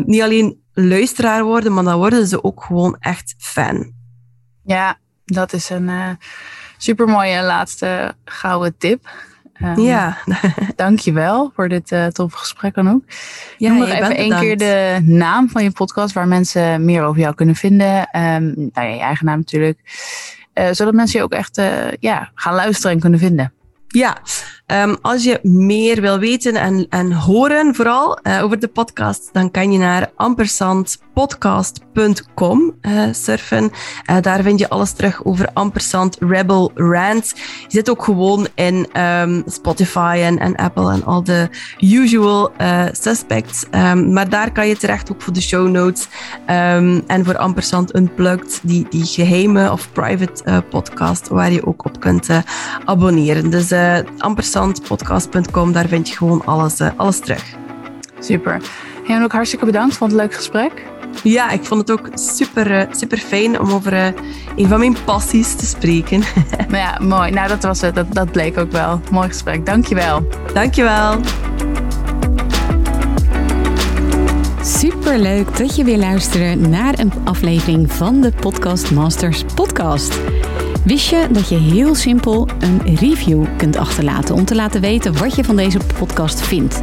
niet 0.05 0.23
alleen 0.23 0.61
luisteraar 0.73 1.45
worden, 1.45 1.75
maar 1.75 1.85
dan 1.85 1.99
worden 1.99 2.27
ze 2.27 2.45
ook 2.45 2.63
gewoon 2.63 2.97
echt 3.01 3.35
fan. 3.39 3.93
Ja, 4.65 4.99
dat 5.25 5.53
is 5.53 5.71
een 5.71 5.89
uh, 5.89 6.11
supermooie 6.77 7.43
laatste 7.43 8.15
gouden 8.25 8.75
tip. 8.79 9.09
Um, 9.63 9.81
ja. 9.81 10.17
dankjewel 10.77 11.53
voor 11.55 11.69
dit 11.69 11.91
uh, 11.91 12.07
toffe 12.07 12.37
gesprek 12.37 12.75
dan 12.75 12.91
ook. 12.91 13.03
Ja, 13.59 13.69
Noem 13.69 13.79
nog 13.79 13.89
even 13.89 14.17
één 14.17 14.39
keer 14.39 14.57
de 14.57 14.99
naam 15.05 15.49
van 15.49 15.63
je 15.63 15.71
podcast, 15.71 16.15
waar 16.15 16.29
mensen 16.29 16.85
meer 16.85 17.03
over 17.03 17.21
jou 17.21 17.35
kunnen 17.35 17.55
vinden. 17.55 17.99
Um, 17.99 18.55
nou 18.55 18.71
ja, 18.73 18.83
je 18.83 19.01
eigen 19.01 19.27
naam 19.27 19.39
natuurlijk. 19.39 19.79
Uh, 20.55 20.69
zodat 20.71 20.95
mensen 20.95 21.19
je 21.19 21.25
ook 21.25 21.33
echt 21.33 21.59
uh, 21.59 21.93
ja, 22.01 22.31
gaan 22.35 22.55
luisteren 22.55 22.93
en 22.93 23.01
kunnen 23.01 23.19
vinden. 23.19 23.53
Ja, 23.89 24.17
um, 24.67 24.97
als 25.03 25.25
je 25.25 25.39
meer 25.43 26.01
wil 26.01 26.19
weten 26.19 26.55
en, 26.55 26.87
en 26.89 27.13
horen 27.13 27.75
vooral 27.75 28.19
over 28.25 28.59
de 28.59 28.69
podcast, 28.69 29.29
dan 29.33 29.51
kan 29.51 29.73
je 29.73 29.79
naar 29.79 30.11
ampersandpodcast.com 31.17 32.75
uh, 32.83 33.13
surfen. 33.13 33.71
Uh, 34.11 34.17
daar 34.21 34.43
vind 34.43 34.59
je 34.59 34.69
alles 34.69 34.93
terug 34.93 35.25
over 35.25 35.49
Ampersand 35.53 36.17
Rebel 36.21 36.71
Rant. 36.75 37.33
Je 37.37 37.67
zit 37.69 37.91
ook 37.91 38.05
gewoon 38.05 38.47
in 38.55 39.01
um, 39.01 39.43
Spotify 39.47 40.19
en, 40.23 40.39
en, 40.39 40.57
Apple 40.57 40.93
en 40.93 41.05
al 41.05 41.25
de 41.25 41.49
usual 41.79 42.53
suspects. 42.93 43.65
Um, 43.71 44.13
maar 44.13 44.29
daar 44.29 44.53
kan 44.53 44.69
je 44.69 44.77
terecht 44.77 45.13
ook 45.13 45.23
voor 45.23 45.33
de 45.33 45.41
show 45.41 45.69
notes 45.69 46.09
en 46.47 47.25
voor 47.25 47.37
Ampersand 47.37 47.97
Unplugged, 47.97 48.61
die, 48.63 48.87
die 48.91 49.05
geheime 49.05 49.73
of 49.73 49.93
private 49.93 50.63
podcast 50.71 51.29
waar 51.29 51.53
je 51.53 51.67
ook 51.67 51.85
op 51.85 52.01
kunt 52.01 52.29
abonneren. 52.85 53.51
Dus 53.51 53.73
ampersandpodcast.com, 54.19 55.73
daar 55.73 55.89
vind 55.89 56.09
je 56.09 56.17
gewoon 56.17 56.45
alles, 56.45 56.81
alles 56.97 57.19
terug. 57.19 57.45
Super. 58.21 58.61
En 59.07 59.23
ook 59.23 59.33
hartstikke 59.33 59.65
bedankt. 59.65 59.97
Vond 59.97 60.11
het 60.11 60.21
een 60.21 60.27
leuk 60.27 60.37
gesprek. 60.37 60.96
Ja, 61.23 61.51
ik 61.51 61.65
vond 61.65 61.81
het 61.81 61.91
ook 61.91 62.09
super, 62.15 62.71
uh, 62.71 62.83
super 62.91 63.19
fijn 63.19 63.61
om 63.61 63.71
over 63.71 63.93
uh, 63.93 64.07
een 64.57 64.69
van 64.69 64.79
mijn 64.79 64.97
passies 65.05 65.55
te 65.55 65.67
spreken. 65.67 66.23
maar 66.71 66.81
ja, 66.81 66.99
mooi. 67.03 67.31
Nou, 67.31 67.49
dat 67.49 67.63
was 67.63 67.81
het. 67.81 67.95
Dat, 67.95 68.15
dat 68.15 68.33
bleek 68.33 68.59
ook 68.59 68.73
wel. 68.73 69.01
Mooi 69.11 69.29
gesprek. 69.29 69.67
Dankjewel. 69.67 70.27
Dankjewel. 70.55 71.21
Super 74.63 75.19
leuk 75.19 75.59
dat 75.59 75.77
je 75.77 75.85
weer 75.85 75.99
luistert 75.99 76.69
naar 76.69 76.99
een 76.99 77.13
aflevering 77.25 77.93
van 77.93 78.21
de 78.21 78.33
Podcast 78.41 78.91
Masters 78.91 79.45
podcast. 79.55 80.19
Wist 80.85 81.09
je 81.09 81.27
dat 81.31 81.49
je 81.49 81.57
heel 81.57 81.95
simpel 81.95 82.49
een 82.59 82.97
review 82.97 83.45
kunt 83.57 83.77
achterlaten 83.77 84.35
om 84.35 84.45
te 84.45 84.55
laten 84.55 84.81
weten 84.81 85.19
wat 85.19 85.37
je 85.37 85.45
van 85.45 85.57
deze 85.57 85.79
podcast 85.99 86.41
vindt? 86.41 86.83